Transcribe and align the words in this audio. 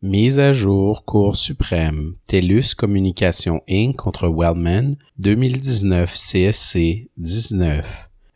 Mise 0.00 0.38
à 0.38 0.52
jour 0.52 1.04
Cour 1.04 1.36
suprême 1.36 2.14
TELUS 2.28 2.76
Communication 2.76 3.62
Inc. 3.68 3.96
contre 3.96 4.28
Wellman 4.28 4.94
2019 5.18 6.14
CSC 6.14 7.10
19 7.16 7.84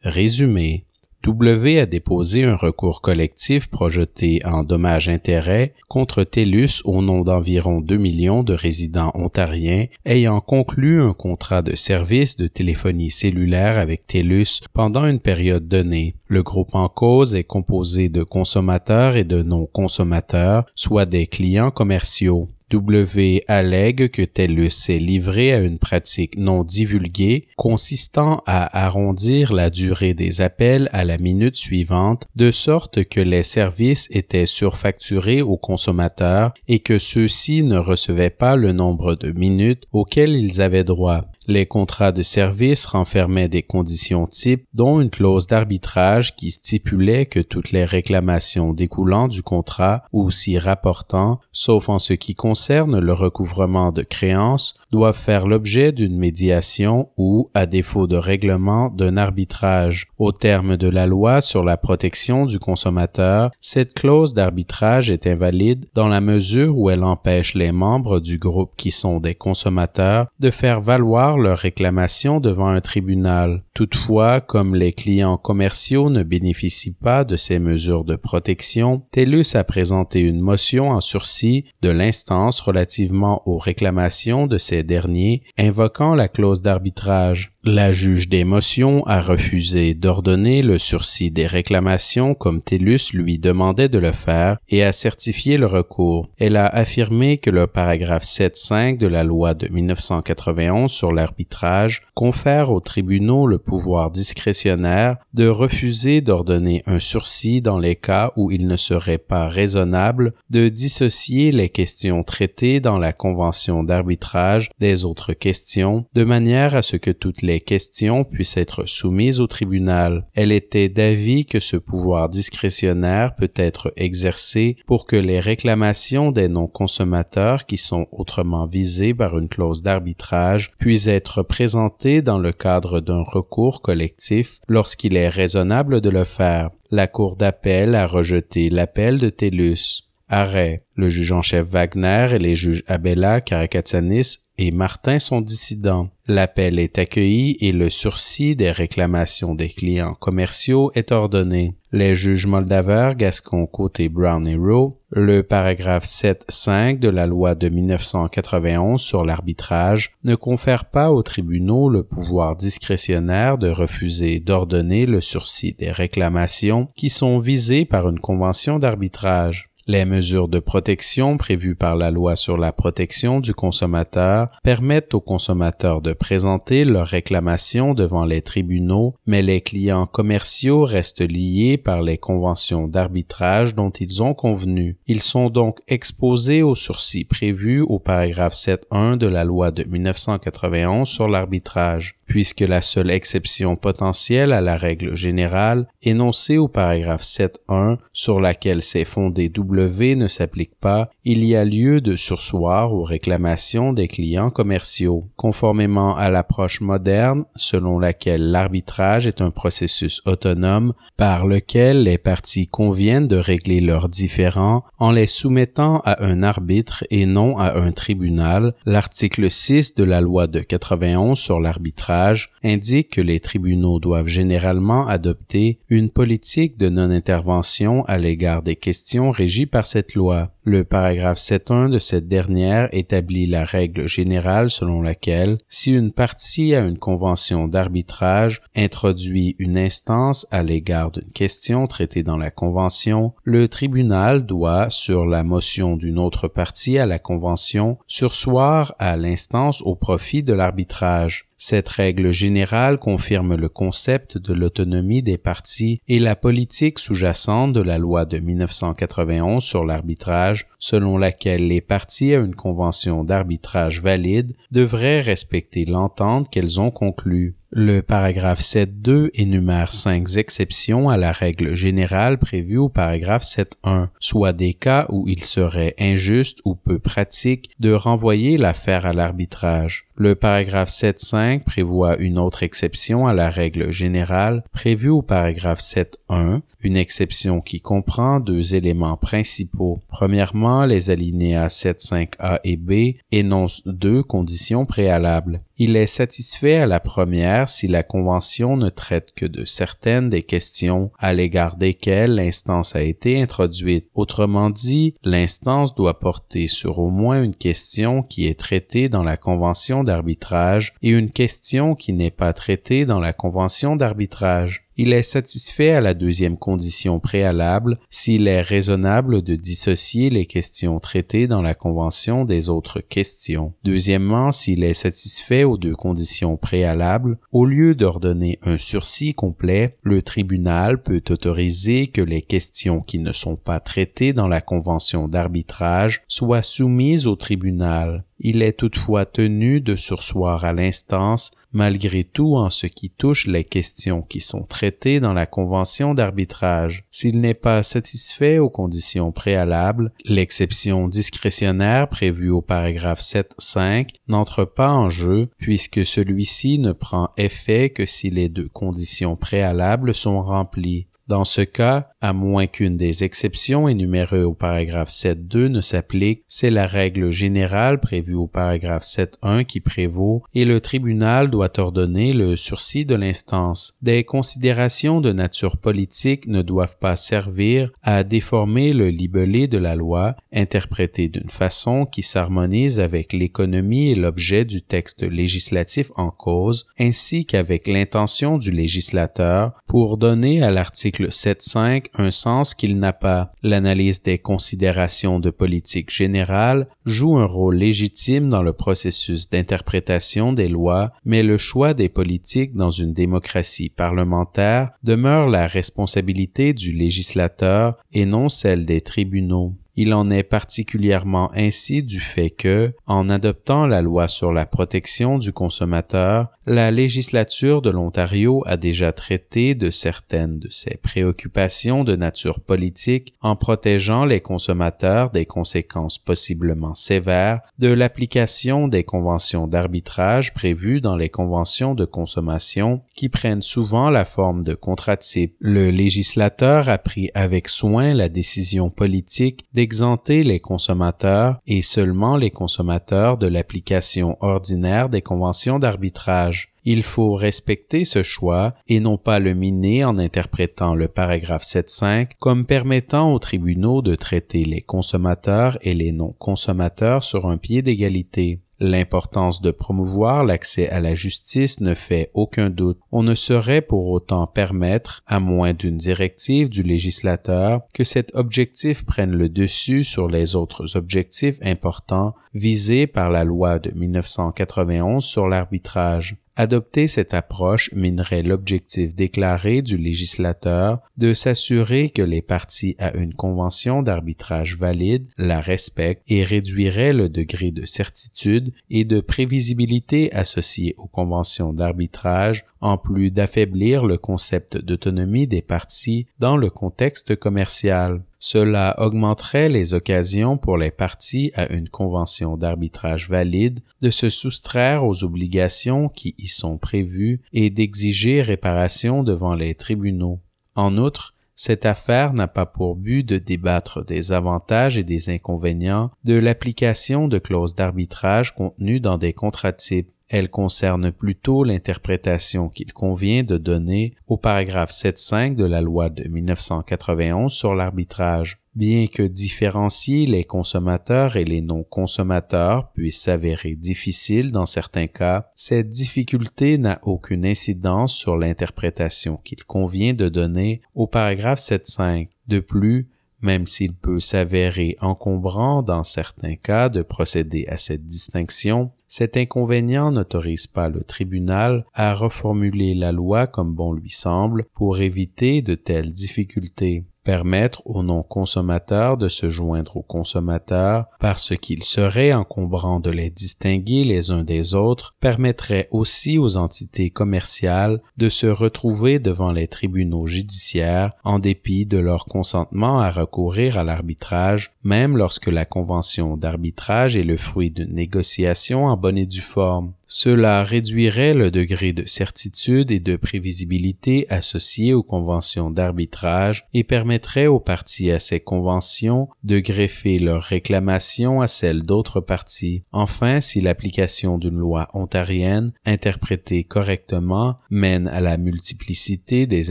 Résumé 0.03 0.87
W 1.25 1.79
a 1.79 1.87
déposé 1.87 2.43
un 2.43 2.57
recours 2.57 3.01
collectif 3.01 3.69
projeté 3.69 4.41
en 4.45 4.65
dommages-intérêts 4.65 5.73
contre 5.89 6.25
TELUS 6.25 6.83
au 6.85 7.01
nom 7.01 7.21
d'environ 7.21 7.81
2 7.81 7.97
millions 7.97 8.43
de 8.43 8.55
résidents 8.55 9.13
ontariens 9.15 9.87
ayant 10.05 10.41
conclu 10.41 11.01
un 11.01 11.13
contrat 11.13 11.63
de 11.63 11.77
service 11.77 12.37
de 12.37 12.49
téléphonie 12.49 13.13
cellulaire 13.13 13.79
avec 13.79 14.07
TELUS 14.07 14.63
pendant 14.73 15.07
une 15.07 15.21
période 15.21 15.69
donnée. 15.69 16.17
Le 16.27 16.43
groupe 16.43 16.75
en 16.75 16.89
cause 16.89 17.37
est 17.37 17.45
composé 17.45 18.09
de 18.09 18.25
consommateurs 18.25 19.17
et 19.17 19.25
de 19.25 19.43
non-consommateurs, 19.43 20.65
soit 20.75 21.07
des 21.07 21.29
clients 21.29 21.71
commerciaux. 21.71 22.49
W 22.73 23.45
allègue 23.49 24.11
que 24.11 24.23
TELUS 24.23 24.71
s'est 24.71 24.99
livré 24.99 25.53
à 25.53 25.61
une 25.61 25.79
pratique 25.79 26.39
non 26.39 26.65
divulguée 26.65 27.49
consistant 27.57 28.43
à 28.47 28.85
arrondir 28.85 29.53
la 29.53 29.69
durée 29.69 30.15
des 30.15 30.41
appels 30.41 30.89
à 30.93 31.05
la 31.05 31.19
minute 31.19 31.57
suivante 31.57 32.27
de 32.35 32.51
sorte 32.51 33.05
que 33.05 33.21
les 33.21 33.43
services 33.43 34.09
étaient 34.11 34.47
surfacturés 34.47 35.43
aux 35.43 35.59
consommateurs 35.59 36.55
et 36.69 36.79
que 36.79 36.99
ceux-ci 36.99 37.63
ne 37.63 37.77
recevaient 37.77 38.31
pas 38.31 38.57
le 38.57 38.73
nombre 38.73 39.15
de 39.15 39.33
minutes 39.33 39.85
auxquelles 39.93 40.37
ils 40.37 40.63
avaient 40.63 40.85
droit. 40.85 41.32
Les 41.49 41.67
contrats 41.67 42.13
de 42.13 42.23
service 42.23 42.87
renfermaient 42.87 43.49
des 43.49 43.63
conditions 43.63 44.27
types, 44.27 44.65
dont 44.75 45.01
une 45.01 45.11
clause 45.11 45.47
d'arbitrage 45.47 46.37
qui 46.37 46.53
stipulait 46.53 47.27
que 47.27 47.41
toutes 47.41 47.73
les 47.73 47.85
réclamations 47.85 48.73
découlant 48.73 49.27
du 49.27 49.43
contrat 49.43 50.05
ou 50.13 50.31
s'y 50.31 50.59
rapportant, 50.59 51.41
sauf 51.51 51.89
en 51.89 51.99
ce 51.99 52.13
qui 52.13 52.35
concerne 52.35 52.99
le 52.99 53.13
recouvrement 53.13 53.91
de 53.91 54.03
créances, 54.03 54.77
doivent 54.93 55.17
faire 55.17 55.47
l'objet 55.47 55.91
d'une 55.91 56.17
médiation 56.17 57.09
ou, 57.17 57.51
à 57.55 57.65
défaut 57.67 58.07
de 58.07 58.17
règlement, 58.17 58.91
d'un 58.91 59.17
arbitrage. 59.17 60.07
Au 60.19 60.33
terme 60.33 60.77
de 60.77 60.89
la 60.89 61.07
loi 61.07 61.41
sur 61.41 61.65
la 61.65 61.79
protection 61.79 62.45
du 62.45 62.59
consommateur, 62.59 63.51
cette 63.61 63.95
clause 63.95 64.35
d'arbitrage 64.35 65.11
est 65.11 65.27
invalide 65.27 65.87
dans 65.95 66.09
la 66.09 66.21
mesure 66.21 66.79
où 66.79 66.91
elle 66.91 67.05
empêche 67.05 67.55
les 67.55 67.73
membres 67.73 68.21
du 68.21 68.39
groupe 68.39 68.73
qui 68.77 68.91
sont 68.91 69.19
des 69.19 69.35
consommateurs 69.35 70.29
de 70.39 70.51
faire 70.51 70.81
valoir 70.81 71.39
leur 71.39 71.59
réclamation 71.59 72.39
devant 72.39 72.69
un 72.69 72.83
tribunal. 72.83 73.65
Toutefois, 73.75 74.43
comme 74.43 74.75
les 74.75 74.93
clients 74.93 75.39
commerciaux 75.39 76.11
ne 76.11 76.23
bénéficient 76.23 76.99
pas 77.01 77.25
de 77.25 77.39
ces 77.39 77.59
mesures 77.59 78.05
de 78.05 78.17
protection, 78.17 79.03
TELUS 79.11 79.55
a 79.55 79.65
présenté 79.65 80.21
une 80.21 80.41
motion 80.41 80.91
en 80.91 81.01
sursis 81.01 81.65
de 81.81 81.89
l'instance 81.89 82.61
relativement 82.61 83.43
aux 83.47 83.57
réclamations 83.57 84.47
de 84.47 84.59
ces 84.59 84.82
derniers, 84.83 85.43
invoquant 85.59 86.15
la 86.15 86.29
clause 86.29 86.63
d'arbitrage. 86.63 87.53
La 87.65 87.93
juge 87.93 88.29
des 88.29 88.43
motions 88.43 89.07
a 89.07 89.23
refusé 89.23 89.95
d'ordonner 89.95 90.63
le 90.63 90.79
sursis 90.79 91.31
des 91.31 91.47
réclamations 91.47 92.35
comme 92.35 92.61
TELUS 92.61 93.13
lui 93.13 93.39
demandait 93.39 93.89
de 93.89 93.99
le 93.99 94.11
faire 94.11 94.57
et 94.69 94.83
a 94.83 94.93
certifié 94.93 95.57
le 95.59 95.67
recours. 95.67 96.29
Elle 96.39 96.57
a 96.57 96.67
affirmé 96.67 97.39
que 97.39 97.51
le 97.51 97.69
paragraphe 97.69 98.25
7.5 98.25 98.99
de 98.99 99.07
la 99.07 99.23
loi 99.23 99.55
de 99.55 99.69
1991 99.69 100.91
sur 100.91 101.13
l'arbitrage 101.13 102.03
confère 102.15 102.73
aux 102.73 102.81
tribunaux 102.81 103.47
le 103.47 103.59
pouvoir 103.59 104.11
discrétionnaire 104.11 105.19
de 105.33 105.47
refuser 105.47 106.21
d'ordonner 106.21 106.83
un 106.87 106.99
sursis 106.99 107.63
dans 107.63 107.79
les 107.79 107.95
cas 107.95 108.33
où 108.37 108.51
il 108.51 108.67
ne 108.67 108.77
serait 108.77 109.19
pas 109.19 109.49
raisonnable 109.49 110.35
de 110.51 110.69
dissocier 110.69 111.53
les 111.53 111.69
questions 111.69 112.25
traitées 112.25 112.81
dans 112.81 112.99
la 112.99 113.13
convention 113.13 113.85
d'arbitrage 113.85 114.71
des 114.81 115.05
autres 115.05 115.33
questions 115.33 116.05
de 116.15 116.25
manière 116.25 116.75
à 116.75 116.83
ce 116.83 116.97
que 116.97 117.11
toutes 117.11 117.43
les 117.43 117.61
questions 117.61 118.25
puissent 118.25 118.57
être 118.57 118.89
soumises 118.89 119.41
au 119.41 119.47
tribunal. 119.47 120.27
Elle 120.35 120.53
était 120.53 120.89
d'avis 120.89 121.45
que 121.45 121.61
ce 121.61 121.77
pouvoir 121.77 122.29
discrétionnaire 122.29 123.35
peut 123.37 123.53
être 123.57 123.93
exercé 123.97 124.77
pour 124.87 125.07
que 125.07 125.17
les 125.17 125.41
réclamations 125.41 126.33
des 126.33 126.49
non-consommateurs 126.49 127.67
qui 127.67 127.77
sont 127.77 128.07
autrement 128.13 128.67
visés 128.67 129.15
par 129.15 129.39
une 129.39 129.49
clause 129.49 129.83
d'arbitrage 129.83 130.73
puissent 130.79 131.07
être 131.07 131.43
présentées 131.43 132.23
dans 132.23 132.39
le 132.39 132.53
cadre 132.53 133.01
d'un 133.01 133.23
recours 133.23 133.83
collectif 133.83 134.61
lorsqu'il 134.69 135.17
est 135.17 135.29
raisonnable 135.29 136.01
de 136.01 136.11
le 136.11 136.25
faire. 136.25 136.71
La 136.91 137.07
Cour 137.07 137.37
d'appel 137.37 137.95
a 137.95 138.07
rejeté 138.07 138.69
l'appel 138.69 139.19
de 139.19 139.31
TELUS. 139.31 140.12
Arrêt. 140.35 140.87
Le 140.97 141.11
juge 141.11 141.31
en 141.33 141.43
chef 141.43 141.67
Wagner 141.67 142.29
et 142.33 142.39
les 142.39 142.57
juges 142.57 142.85
Abella, 142.87 143.43
Karakatsanis 143.43 144.39
et 144.57 144.71
Martin 144.71 145.19
sont 145.19 145.43
dissidents. 145.43 146.09
L'appel 146.27 146.79
est 146.79 146.99
accueilli 146.99 147.59
et 147.61 147.73
le 147.73 147.91
sursis 147.91 148.57
des 148.57 148.71
réclamations 148.71 149.55
des 149.55 149.69
clients 149.69 150.15
commerciaux 150.15 150.91
est 150.95 151.13
ordonné. 151.13 151.75
Les 151.93 152.15
juges 152.15 152.47
Moldaver, 152.47 153.13
Gascon, 153.15 153.67
Côté, 153.67 154.09
Brown 154.09 154.47
et 154.47 154.57
Rowe, 154.57 154.97
le 155.11 155.43
paragraphe 155.43 156.07
7.5 156.07 156.99
de 156.99 157.11
la 157.11 157.27
loi 157.27 157.55
de 157.55 157.69
1991 157.69 159.03
sur 159.03 159.27
l'arbitrage 159.27 160.13
ne 160.25 160.35
confère 160.35 160.87
pas 160.87 161.11
aux 161.11 161.23
tribunaux 161.23 161.91
le 161.91 162.05
pouvoir 162.05 162.57
discrétionnaire 162.57 163.59
de 163.59 163.69
refuser 163.69 164.41
d'ordonner 164.41 165.05
le 165.05 165.21
sursis 165.21 165.75
des 165.79 165.93
réclamations 165.93 166.89
qui 166.97 167.11
sont 167.11 167.37
visées 167.37 167.85
par 167.85 168.09
une 168.09 168.21
convention 168.21 168.79
d'arbitrage. 168.79 169.69
Les 169.89 170.05
mesures 170.05 170.47
de 170.47 170.61
protection 170.61 171.37
prévues 171.37 171.75
par 171.75 171.97
la 171.97 172.13
loi 172.13 172.37
sur 172.37 172.57
la 172.57 172.73
protection 172.73 173.41
du 173.41 173.53
consommateur 173.53 174.49
permettent 174.63 175.13
aux 175.13 175.21
consommateurs 175.21 176.01
de 176.01 176.13
présenter 176.13 176.85
leurs 176.85 177.09
réclamations 177.09 177.93
devant 177.93 178.25
les 178.25 178.43
tribunaux, 178.43 179.17
mais 179.27 179.43
les 179.43 179.61
clients 179.61 180.07
commerciaux 180.07 180.85
restent 180.85 181.29
liés 181.29 181.79
par 181.79 182.01
les 182.01 182.17
conventions 182.17 182.87
d'arbitrage 182.87 183.75
dont 183.75 183.91
ils 183.91 184.23
ont 184.23 184.35
convenu. 184.35 184.99
Ils 185.09 185.21
sont 185.21 185.51
donc 185.51 185.81
exposés 185.89 186.63
aux 186.63 186.77
sursis 186.77 187.25
prévus 187.25 187.81
au 187.81 187.99
paragraphe 187.99 188.55
7.1 188.55 189.17
de 189.17 189.27
la 189.27 189.43
loi 189.43 189.73
de 189.73 189.83
1991 189.83 191.09
sur 191.09 191.27
l'arbitrage 191.27 192.23
puisque 192.33 192.61
la 192.61 192.81
seule 192.81 193.11
exception 193.11 193.77
potentielle 193.77 194.53
à 194.53 194.63
la 194.63 194.79
règle 194.79 195.15
générale 195.15 195.87
énoncée 196.03 196.57
au 196.57 196.67
paragraphe 196.67 197.25
7.1 197.25 197.99
sur 198.15 198.41
laquelle 198.41 198.83
s'est 198.83 199.05
fondé 199.05 199.51
Ne 199.73 200.29
s'applique 200.29 200.75
pas, 200.81 201.11
il 201.25 201.45
y 201.45 201.57
a 201.57 201.65
lieu 201.65 202.01
de 202.01 202.15
sursoir 202.15 202.93
aux 202.93 203.03
réclamations 203.03 203.93
des 203.93 204.07
clients 204.07 204.51
commerciaux, 204.51 205.29
conformément 205.37 206.17
à 206.17 206.31
l'approche 206.31 206.81
moderne 206.81 207.45
selon 207.57 207.99
laquelle 207.99 208.51
l'arbitrage 208.51 209.27
est 209.27 209.41
un 209.41 209.51
processus 209.51 210.21
autonome 210.27 210.93
par 211.17 211.47
lequel 211.47 212.03
les 212.03 212.19
parties 212.19 212.69
conviennent 212.69 213.27
de 213.27 213.37
régler 213.37 213.81
leurs 213.81 214.09
différends 214.09 214.85
en 214.99 215.11
les 215.11 215.27
soumettant 215.27 216.01
à 216.05 216.25
un 216.25 216.43
arbitre 216.43 217.05
et 217.11 217.27
non 217.27 217.59
à 217.59 217.79
un 217.79 217.93
tribunal, 217.93 218.75
l'article 218.85 219.51
6 219.51 219.95
de 219.95 220.05
la 220.05 220.21
loi 220.21 220.47
de 220.47 220.61
91 220.61 221.39
sur 221.39 221.61
l'arbitrage 221.61 222.52
indique 222.65 223.11
que 223.11 223.21
les 223.21 223.41
tribunaux 223.41 223.99
doivent 223.99 224.29
généralement 224.29 225.07
adopter 225.07 225.79
une 225.89 226.11
politique 226.11 226.79
de 226.79 226.89
non-intervention 226.89 228.05
à 228.05 228.19
l'égard 228.19 228.63
des 228.63 228.77
questions 228.77 229.31
régies 229.31 229.67
par 229.67 229.87
cette 229.87 230.15
loi. 230.15 230.51
Le 230.65 230.85
paragraphe 230.85 231.39
7.1 231.39 231.91
de 231.91 231.99
cette 231.99 232.29
dernière 232.29 232.89
établit 232.93 233.47
la 233.47 233.65
règle 233.65 234.07
générale 234.07 234.71
selon 234.71 235.03
laquelle 235.03 235.59
si 235.69 235.93
une 235.93 236.13
partie 236.13 236.75
à 236.75 236.81
une 236.81 236.99
convention 236.99 237.67
d'arbitrage 237.67 238.63
introduit 238.77 239.57
une 239.59 239.77
instance 239.77 240.47
à 240.53 240.63
l'égard 240.63 241.11
d'une 241.11 241.33
question 241.33 241.87
traitée 241.89 242.23
dans 242.23 242.37
la 242.37 242.51
convention, 242.51 243.33
le 243.43 243.67
tribunal 243.67 244.47
doit, 244.47 244.89
sur 244.91 245.27
la 245.27 245.43
motion 245.43 245.97
d'une 245.97 246.19
autre 246.19 246.47
partie 246.47 246.99
à 246.99 247.07
la 247.07 247.19
convention, 247.19 247.99
sursoir 248.07 248.95
à 248.99 249.17
l'instance 249.17 249.83
au 249.83 249.97
profit 249.97 250.43
de 250.43 250.53
l'arbitrage. 250.53 251.49
Cette 251.65 251.91
règle 251.91 252.33
générale 252.33 252.99
confirme 252.99 253.55
le 253.55 253.69
concept 253.69 254.37
de 254.37 254.53
l'autonomie 254.53 255.23
des 255.23 255.39
parties 255.39 256.01
et 256.09 256.19
la 256.19 256.35
politique 256.35 256.99
sous-jacente 256.99 257.73
de 257.73 257.81
la 257.81 257.99
loi 257.99 258.25
de 258.25 258.41
1991 258.41 259.63
sur 259.63 259.85
l'arbitrage, 259.85 260.67
selon 260.81 261.17
laquelle 261.19 261.69
les 261.69 261.81
parties 261.81 262.35
à 262.35 262.41
une 262.41 262.57
convention 262.57 263.23
d'arbitrage 263.23 264.01
valide 264.01 264.57
devraient 264.73 265.21
respecter 265.21 265.85
l'entente 265.85 266.51
qu'elles 266.51 266.81
ont 266.81 266.91
conclue. 266.91 267.55
Le 267.75 268.03
paragraphe 268.03 268.61
7.2 268.61 269.31
énumère 269.33 269.95
cinq 269.95 270.37
exceptions 270.37 271.09
à 271.09 271.17
la 271.17 271.33
règle 271.33 271.75
générale 271.75 272.39
prévue 272.39 272.77
au 272.77 272.91
paragraphe 272.91 273.45
7.1, 273.45 274.09
soit 274.19 274.53
des 274.53 274.75
cas 274.75 275.07
où 275.09 275.27
il 275.27 275.43
serait 275.43 275.95
injuste 275.99 276.59
ou 276.67 276.75
peu 276.75 276.99
pratique 276.99 277.71
de 277.81 277.93
renvoyer 277.93 278.59
l'affaire 278.59 279.07
à 279.07 279.15
l'arbitrage. 279.15 280.05
Le 280.15 280.35
paragraphe 280.35 280.91
7.5 280.91 281.65
prévoit 281.65 282.19
une 282.19 282.39
autre 282.39 282.63
exception 282.63 283.27
à 283.27 283.33
la 283.33 283.49
règle 283.49 283.91
générale 283.91 284.63
prévue 284.71 285.09
au 285.09 285.23
paragraphe 285.23 285.81
7.1, 285.81 286.61
une 286.83 286.97
exception 286.99 287.63
qui 287.63 287.81
comprend 287.81 288.39
deux 288.39 288.75
éléments 288.75 289.17
principaux. 289.17 290.01
Premièrement, 290.09 290.85
les 290.85 291.09
alinéas 291.09 291.69
7.5a 291.69 292.61
et 292.63 292.77
b 292.77 293.17
énoncent 293.31 293.83
deux 293.87 294.23
conditions 294.23 294.85
préalables. 294.85 295.63
Il 295.79 295.97
est 295.97 296.07
satisfait 296.07 296.77
à 296.77 296.87
la 296.87 297.01
première 297.01 297.69
si 297.69 297.89
la 297.89 298.05
Convention 298.05 298.77
ne 298.77 298.89
traite 298.89 299.33
que 299.35 299.47
de 299.47 299.65
certaines 299.65 300.29
des 300.29 300.43
questions 300.43 301.11
à 301.19 301.33
l'égard 301.33 301.77
desquelles 301.77 302.37
l'instance 302.37 302.95
a 302.95 303.03
été 303.03 303.43
introduite. 303.43 304.07
Autrement 304.15 304.71
dit, 304.71 305.15
l'instance 305.25 305.95
doit 305.97 306.21
porter 306.21 306.69
sur 306.69 307.01
au 307.01 307.11
moins 307.11 307.43
une 307.43 307.57
question 307.57 308.23
qui 308.23 308.47
est 308.47 308.59
traitée 308.59 309.09
dans 309.09 309.25
la 309.25 309.37
Convention 309.37 310.02
d'arbitrage 310.05 310.95
et 311.03 311.11
une 311.11 311.31
question 311.31 311.95
qui 311.95 312.13
n'est 312.13 312.31
pas 312.31 312.53
traitée 312.53 313.07
dans 313.07 313.21
la 313.21 313.33
Convention 313.33 313.97
d'arbitrage 313.97 314.85
il 314.97 315.13
est 315.13 315.23
satisfait 315.23 315.93
à 315.93 316.01
la 316.01 316.15
deuxième 316.15 316.59
condition 316.59 317.21
préalable 317.21 317.99
s'il 318.11 318.47
est 318.49 318.61
raisonnable 318.61 319.43
de 319.43 319.55
dissocier 319.55 320.31
les 320.31 320.47
questions 320.47 321.01
traitées 321.01 321.47
dans 321.47 321.63
la 321.63 321.75
Convention 321.75 322.45
des 322.45 322.69
autres 322.69 323.01
questions. 323.01 323.73
Deuxièmement, 323.85 324.53
s'il 324.53 324.85
est 324.85 324.95
satisfait 324.95 325.65
aux 325.65 325.79
deux 325.79 325.95
conditions 325.95 326.57
préalables, 326.57 327.39
au 327.51 327.65
lieu 327.65 327.95
d'ordonner 327.95 328.59
un 328.63 328.79
sursis 328.79 329.35
complet, 329.35 329.97
le 330.03 330.23
tribunal 330.23 331.03
peut 331.03 331.23
autoriser 331.31 332.09
que 332.09 332.21
les 332.21 332.43
questions 332.43 333.01
qui 333.01 333.19
ne 333.19 333.33
sont 333.33 333.57
pas 333.57 333.81
traitées 333.81 334.33
dans 334.33 334.49
la 334.49 334.61
Convention 334.61 335.29
d'arbitrage 335.29 336.23
soient 336.29 336.63
soumises 336.63 337.27
au 337.27 337.37
tribunal. 337.37 338.25
Il 338.45 338.61
est 338.63 338.73
toutefois 338.73 339.25
tenu 339.25 339.81
de 339.81 339.95
sursoir 339.95 340.65
à 340.65 340.73
l'instance 340.73 341.53
malgré 341.73 342.25
tout 342.25 342.57
en 342.57 342.71
ce 342.71 342.87
qui 342.87 343.11
touche 343.11 343.47
les 343.47 343.65
questions 343.65 344.23
qui 344.23 344.41
sont 344.41 344.65
traitées 344.65 345.21
dans 345.21 345.33
la 345.33 345.47
convention 345.47 346.15
d'arbitrage. 346.15 347.05
S'il 347.11 347.41
n'est 347.41 347.55
pas 347.55 347.83
satisfait 347.83 348.59
aux 348.59 348.71
conditions 348.71 349.33
préalables, 349.33 350.13
l'exception 350.25 351.09
discrétionnaire 351.09 352.09
prévue 352.09 352.51
au 352.51 352.63
paragraphe 352.63 353.21
7.5 353.21 354.09
n'entre 354.29 354.65
pas 354.65 354.91
en 354.91 355.11
jeu 355.11 355.49
puisque 355.59 356.05
celui-ci 356.05 356.79
ne 356.79 356.93
prend 356.93 357.31
effet 357.37 357.91
que 357.91 358.07
si 358.07 358.31
les 358.31 358.49
deux 358.49 358.69
conditions 358.69 359.37
préalables 359.37 360.15
sont 360.15 360.43
remplies. 360.43 361.07
Dans 361.33 361.45
ce 361.45 361.63
cas, 361.63 362.11
à 362.21 362.35
moins 362.35 362.67
qu'une 362.67 362.99
des 362.99 363.25
exceptions 363.25 363.89
énumérées 363.89 364.43
au 364.43 364.53
paragraphe 364.53 365.09
7.2 365.09 365.69
ne 365.69 365.81
s'applique, 365.81 366.43
c'est 366.47 366.71
la 366.71 366.87
règle 366.87 367.31
générale 367.31 368.01
prévue 368.01 368.35
au 368.35 368.47
paragraphe 368.47 369.05
7.1 369.05 369.65
qui 369.65 369.81
prévaut 369.81 370.43
et 370.55 370.67
le 370.67 370.83
tribunal 370.83 371.51
doit 371.51 371.81
ordonner 371.81 372.35
le 372.35 372.55
sursis 372.57 373.07
de 373.07 373.15
l'instance. 373.15 373.97
Des 374.03 374.25
considérations 374.25 375.23
de 375.23 375.33
nature 375.33 375.79
politique 375.79 376.47
ne 376.49 376.61
doivent 376.61 376.99
pas 376.99 377.17
servir 377.17 377.91
à 378.03 378.25
déformer 378.25 378.93
le 378.93 379.09
libellé 379.09 379.69
de 379.69 379.79
la 379.79 379.97
loi, 379.97 380.37
interprété 380.53 381.31
d'une 381.31 381.49
façon 381.49 382.05
qui 382.05 382.23
s'harmonise 382.23 383.01
avec 383.01 383.33
l'économie 383.33 384.11
et 384.11 384.17
l'objet 384.17 384.67
du 384.67 384.83
texte 384.83 385.23
législatif 385.23 386.13
en 386.15 386.31
cause, 386.31 386.85
ainsi 387.01 387.47
qu'avec 387.47 387.89
l'intention 387.89 388.59
du 388.59 388.71
législateur 388.71 389.73
pour 389.87 390.19
donner 390.19 390.63
à 390.63 390.71
l'article 390.71 391.22
7.5 391.29 392.07
un 392.15 392.31
sens 392.31 392.75
qu'il 392.75 392.99
n'a 392.99 393.13
pas. 393.13 393.53
L'analyse 393.63 394.23
des 394.23 394.39
considérations 394.39 395.41
de 395.41 395.51
politique 395.51 396.11
générale 396.11 396.89
joue 397.05 397.37
un 397.37 397.47
rôle 397.47 397.77
légitime 397.77 398.49
dans 398.49 398.63
le 398.63 398.73
processus 398.73 399.49
d'interprétation 399.51 400.53
des 400.53 400.69
lois, 400.69 401.13
mais 401.25 401.43
le 401.43 401.59
choix 401.59 401.95
des 401.95 402.09
politiques 402.09 402.75
dans 402.75 402.91
une 402.91 403.13
démocratie 403.13 403.91
parlementaire 403.91 404.91
demeure 405.03 405.49
la 405.49 405.67
responsabilité 405.67 406.73
du 406.73 406.93
législateur 406.93 407.97
et 408.13 408.25
non 408.25 408.49
celle 408.49 408.87
des 408.87 409.01
tribunaux. 409.01 409.75
Il 409.95 410.15
en 410.15 410.31
est 410.31 410.43
particulièrement 410.43 411.51
ainsi 411.55 412.03
du 412.03 412.21
fait 412.21 412.51
que, 412.51 412.95
en 413.07 413.29
adoptant 413.29 413.87
la 413.87 414.01
loi 414.01 414.27
sur 414.27 414.53
la 414.53 414.65
protection 414.65 415.39
du 415.39 415.53
consommateur, 415.53 416.49
la 416.65 416.91
législature 416.91 417.83
de 417.83 417.91
l'Ontario 417.91 418.63
a 418.67 418.77
déjà 418.77 419.13
traité 419.13 419.75
de 419.75 419.91
certaines 419.91 420.61
de 420.61 420.71
ses 420.71 420.97
préoccupations 420.97 422.05
de 422.05 422.17
nature 422.17 422.61
politique 422.61 423.35
en 423.43 423.57
protégeant 423.57 424.25
les 424.25 424.41
consommateurs 424.41 425.31
des 425.31 425.45
conséquences 425.45 426.19
possiblement 426.19 426.95
sévères 426.95 427.61
de 427.79 427.89
l'application 427.89 428.89
des 428.89 429.05
conventions 429.05 429.67
d'arbitrage 429.67 430.55
prévues 430.55 431.01
dans 431.01 431.17
les 431.17 431.29
conventions 431.29 431.95
de 431.95 432.05
consommation 432.05 433.03
qui 433.15 433.29
prennent 433.29 433.63
souvent 433.63 434.09
la 434.09 434.25
forme 434.25 434.63
de 434.63 434.75
contrats 434.75 435.17
types. 435.17 435.57
Le 435.59 435.91
législateur 435.91 436.89
a 436.89 436.99
pris 436.99 437.31
avec 437.35 437.69
soin 437.69 438.15
la 438.15 438.29
décision 438.29 438.89
politique 438.89 439.67
d'exenter 439.83 440.45
les 440.45 440.61
consommateurs 440.61 441.59
et 441.67 441.83
seulement 441.83 442.37
les 442.37 442.53
consommateurs 442.53 443.37
de 443.37 443.49
l'application 443.49 444.37
ordinaire 444.41 445.09
des 445.09 445.23
conventions 445.23 445.81
d'arbitrage. 445.81 446.73
Il 446.85 447.03
faut 447.03 447.35
respecter 447.35 448.05
ce 448.05 448.23
choix 448.23 448.75
et 448.87 449.01
non 449.01 449.19
pas 449.19 449.41
le 449.41 449.55
miner 449.55 450.05
en 450.05 450.19
interprétant 450.19 450.95
le 450.95 451.09
paragraphe 451.09 451.65
7.5 451.65 452.29
comme 452.39 452.65
permettant 452.65 453.35
aux 453.35 453.41
tribunaux 453.41 454.03
de 454.03 454.15
traiter 454.15 454.65
les 454.65 454.83
consommateurs 454.83 455.79
et 455.83 455.95
les 455.95 456.13
non-consommateurs 456.13 457.25
sur 457.25 457.49
un 457.49 457.57
pied 457.57 457.83
d'égalité. 457.83 458.61
L'importance 458.85 459.63
de 459.63 459.71
promouvoir 459.71 460.43
l'accès 460.43 460.89
à 460.89 460.99
la 460.99 461.15
justice 461.15 461.79
ne 461.81 461.95
fait 461.95 462.33
aucun 462.35 462.69
doute. 462.69 462.99
On 463.13 463.23
ne 463.23 463.37
saurait 463.37 463.81
pour 463.81 464.09
autant 464.09 464.49
permettre, 464.49 465.23
à 465.29 465.39
moins 465.39 465.73
d'une 465.73 465.97
directive 465.97 466.69
du 466.69 466.83
législateur, 466.83 467.83
que 467.95 468.03
cet 468.03 468.35
objectif 468.35 469.05
prenne 469.05 469.31
le 469.31 469.49
dessus 469.49 470.03
sur 470.03 470.27
les 470.27 470.57
autres 470.57 470.97
objectifs 470.97 471.61
importants 471.63 472.35
visés 472.55 473.07
par 473.07 473.31
la 473.31 473.45
loi 473.45 473.79
de 473.79 473.93
1991 473.93 475.25
sur 475.25 475.47
l'arbitrage. 475.47 476.35
Adopter 476.55 477.09
cette 477.09 477.33
approche 477.33 477.91
minerait 477.95 478.43
l'objectif 478.43 479.15
déclaré 479.15 479.81
du 479.81 479.97
législateur 479.97 481.01
de 481.17 481.33
s'assurer 481.33 482.11
que 482.11 482.21
les 482.21 482.43
parties 482.43 482.95
à 482.99 483.17
une 483.17 483.33
convention 483.33 484.03
d'arbitrage 484.03 484.77
valide 484.77 485.29
la 485.39 485.61
respectent 485.61 486.23
et 486.29 486.45
réduirait 486.45 487.15
le 487.15 487.31
degré 487.31 487.71
de 487.71 487.87
certitude 487.87 488.75
et 488.91 489.05
de 489.05 489.21
prévisibilité 489.21 490.31
associé 490.35 490.95
aux 490.99 491.07
conventions 491.07 491.73
d'arbitrage 491.73 492.65
en 492.83 492.99
plus 492.99 493.31
d'affaiblir 493.31 494.05
le 494.05 494.19
concept 494.19 494.77
d'autonomie 494.77 495.47
des 495.47 495.63
parties 495.63 496.27
dans 496.39 496.57
le 496.57 496.69
contexte 496.69 497.37
commercial. 497.37 498.23
Cela 498.39 498.97
augmenterait 498.99 499.69
les 499.69 499.95
occasions 499.95 500.59
pour 500.59 500.77
les 500.77 500.91
parties 500.91 501.53
à 501.55 501.73
une 501.73 501.89
convention 501.89 502.57
d'arbitrage 502.57 503.29
valide 503.29 503.81
de 504.03 504.11
se 504.11 504.29
soustraire 504.29 505.05
aux 505.05 505.25
obligations 505.25 506.09
qui 506.09 506.35
y 506.39 506.49
sont 506.49 506.77
prévues 506.77 507.41
et 507.53 507.71
d'exiger 507.71 508.43
réparation 508.43 509.23
devant 509.23 509.55
les 509.55 509.75
tribunaux. 509.77 510.41
En 510.75 510.99
outre, 510.99 511.35
cette 511.55 511.87
affaire 511.87 512.33
n'a 512.33 512.49
pas 512.49 512.67
pour 512.67 512.97
but 512.97 513.23
de 513.23 513.39
débattre 513.39 514.05
des 514.05 514.33
avantages 514.33 514.99
et 514.99 515.05
des 515.05 515.31
inconvénients 515.31 516.11
de 516.25 516.35
l'application 516.35 517.29
de 517.29 517.39
clauses 517.39 517.77
d'arbitrage 517.77 518.53
contenues 518.55 518.99
dans 518.99 519.19
des 519.19 519.33
contrats 519.33 519.73
types. 519.73 520.11
Elle 520.33 520.49
concerne 520.49 521.13
plutôt 521.13 521.63
l'interprétation 521.63 522.71
qu'il 522.71 522.95
convient 522.95 523.43
de 523.43 523.59
donner 523.59 524.15
au 524.27 524.39
paragraphe 524.39 524.91
7.5 524.91 525.57
de 525.57 525.67
la 525.67 525.83
loi 525.83 526.09
de 526.09 526.27
1991 526.27 527.53
sur 527.53 527.75
l'arbitrage. 527.75 528.59
Bien 528.75 529.09
que 529.09 529.23
différencier 529.23 530.25
les 530.25 530.45
consommateurs 530.45 531.37
et 531.37 531.45
les 531.45 531.61
non-consommateurs 531.61 532.91
puisse 532.93 533.21
s'avérer 533.21 533.75
difficile 533.75 534.53
dans 534.53 534.65
certains 534.65 535.07
cas, 535.07 535.51
cette 535.55 535.91
difficulté 535.91 536.79
n'a 536.79 536.99
aucune 537.03 537.45
incidence 537.45 538.17
sur 538.17 538.39
l'interprétation 538.39 539.37
qu'il 539.45 539.65
convient 539.65 540.15
de 540.15 540.31
donner 540.31 540.81
au 540.95 541.07
paragraphe 541.07 541.61
7.5. 541.61 542.29
De 542.49 542.61
plus, 542.61 543.11
même 543.43 543.67
s'il 543.67 543.93
peut 543.93 544.21
s'avérer 544.21 544.97
encombrant 545.03 545.83
dans 545.83 546.05
certains 546.05 546.57
cas 546.57 546.89
de 546.89 547.03
procéder 547.03 547.67
à 547.69 547.77
cette 547.77 548.07
distinction, 548.07 548.93
cet 549.15 549.37
inconvénient 549.37 550.11
n'autorise 550.11 550.67
pas 550.67 550.89
le 550.89 551.03
tribunal 551.03 551.85
à 551.93 552.15
reformuler 552.15 552.95
la 552.95 553.13
loi 553.13 553.47
comme 553.47 553.75
bon 553.75 553.93
lui 553.93 554.09
semble 554.09 554.65
pour 554.73 555.01
éviter 555.01 555.61
de 555.61 555.75
telles 555.75 556.15
difficultés 556.15 557.05
permettre 557.25 557.83
aux 557.87 558.03
non-consommateurs 558.03 559.17
de 559.17 559.29
se 559.29 559.51
joindre 559.51 559.97
aux 559.97 560.03
consommateurs 560.03 561.07
parce 561.21 561.57
qu'il 561.57 561.85
serait 561.85 562.33
encombrant 562.33 563.01
de 563.01 563.11
les 563.11 563.31
distinguer 563.31 564.05
les 564.05 564.31
uns 564.31 564.45
des 564.45 564.75
autres 564.75 565.15
permettrait 565.21 565.89
aussi 565.91 566.39
aux 566.39 566.57
entités 566.57 567.11
commerciales 567.11 568.01
de 568.17 568.29
se 568.29 568.47
retrouver 568.47 569.19
devant 569.19 569.53
les 569.53 569.69
tribunaux 569.69 570.27
judiciaires 570.27 571.13
en 571.25 571.39
dépit 571.39 571.87
de 571.87 571.99
leur 571.99 572.25
consentement 572.25 573.01
à 573.01 573.11
recourir 573.11 573.79
à 573.79 573.85
l'arbitrage, 573.85 574.73
même 574.83 575.17
lorsque 575.17 575.49
la 575.49 575.65
convention 575.65 576.37
d'arbitrage 576.37 577.17
est 577.17 577.25
le 577.25 577.37
fruit 577.37 577.71
d'une 577.71 577.95
négociation 577.95 578.87
en 578.87 578.97
bonne 578.97 579.19
et 579.19 579.27
due 579.27 579.41
forme. 579.41 579.93
Cela 580.15 580.63
réduirait 580.63 581.33
le 581.33 581.51
degré 581.51 581.95
de 581.95 582.05
certitude 582.05 582.91
et 582.91 583.01
de 583.01 583.17
prévisibilité 583.17 584.27
associé 584.29 584.93
aux 584.93 585.03
conventions 585.03 585.71
d'arbitrage 585.71 586.67
et 586.75 586.85
permettrait 586.85 587.47
aux 587.47 587.61
parties 587.61 588.11
à 588.11 588.21
ces 588.21 588.39
conventions 588.39 589.31
de 589.43 589.59
greffer 589.59 590.19
leurs 590.19 590.43
réclamations 590.43 591.41
à 591.41 591.49
celles 591.49 591.81
d'autres 591.81 592.21
parties. 592.21 592.83
Enfin, 592.93 593.41
si 593.41 593.63
l'application 593.63 594.37
d'une 594.37 594.59
loi 594.59 594.91
ontarienne, 594.93 595.73
interprétée 595.87 596.65
correctement, 596.65 597.57
mène 597.71 598.07
à 598.07 598.21
la 598.21 598.37
multiplicité 598.37 599.47
des 599.47 599.71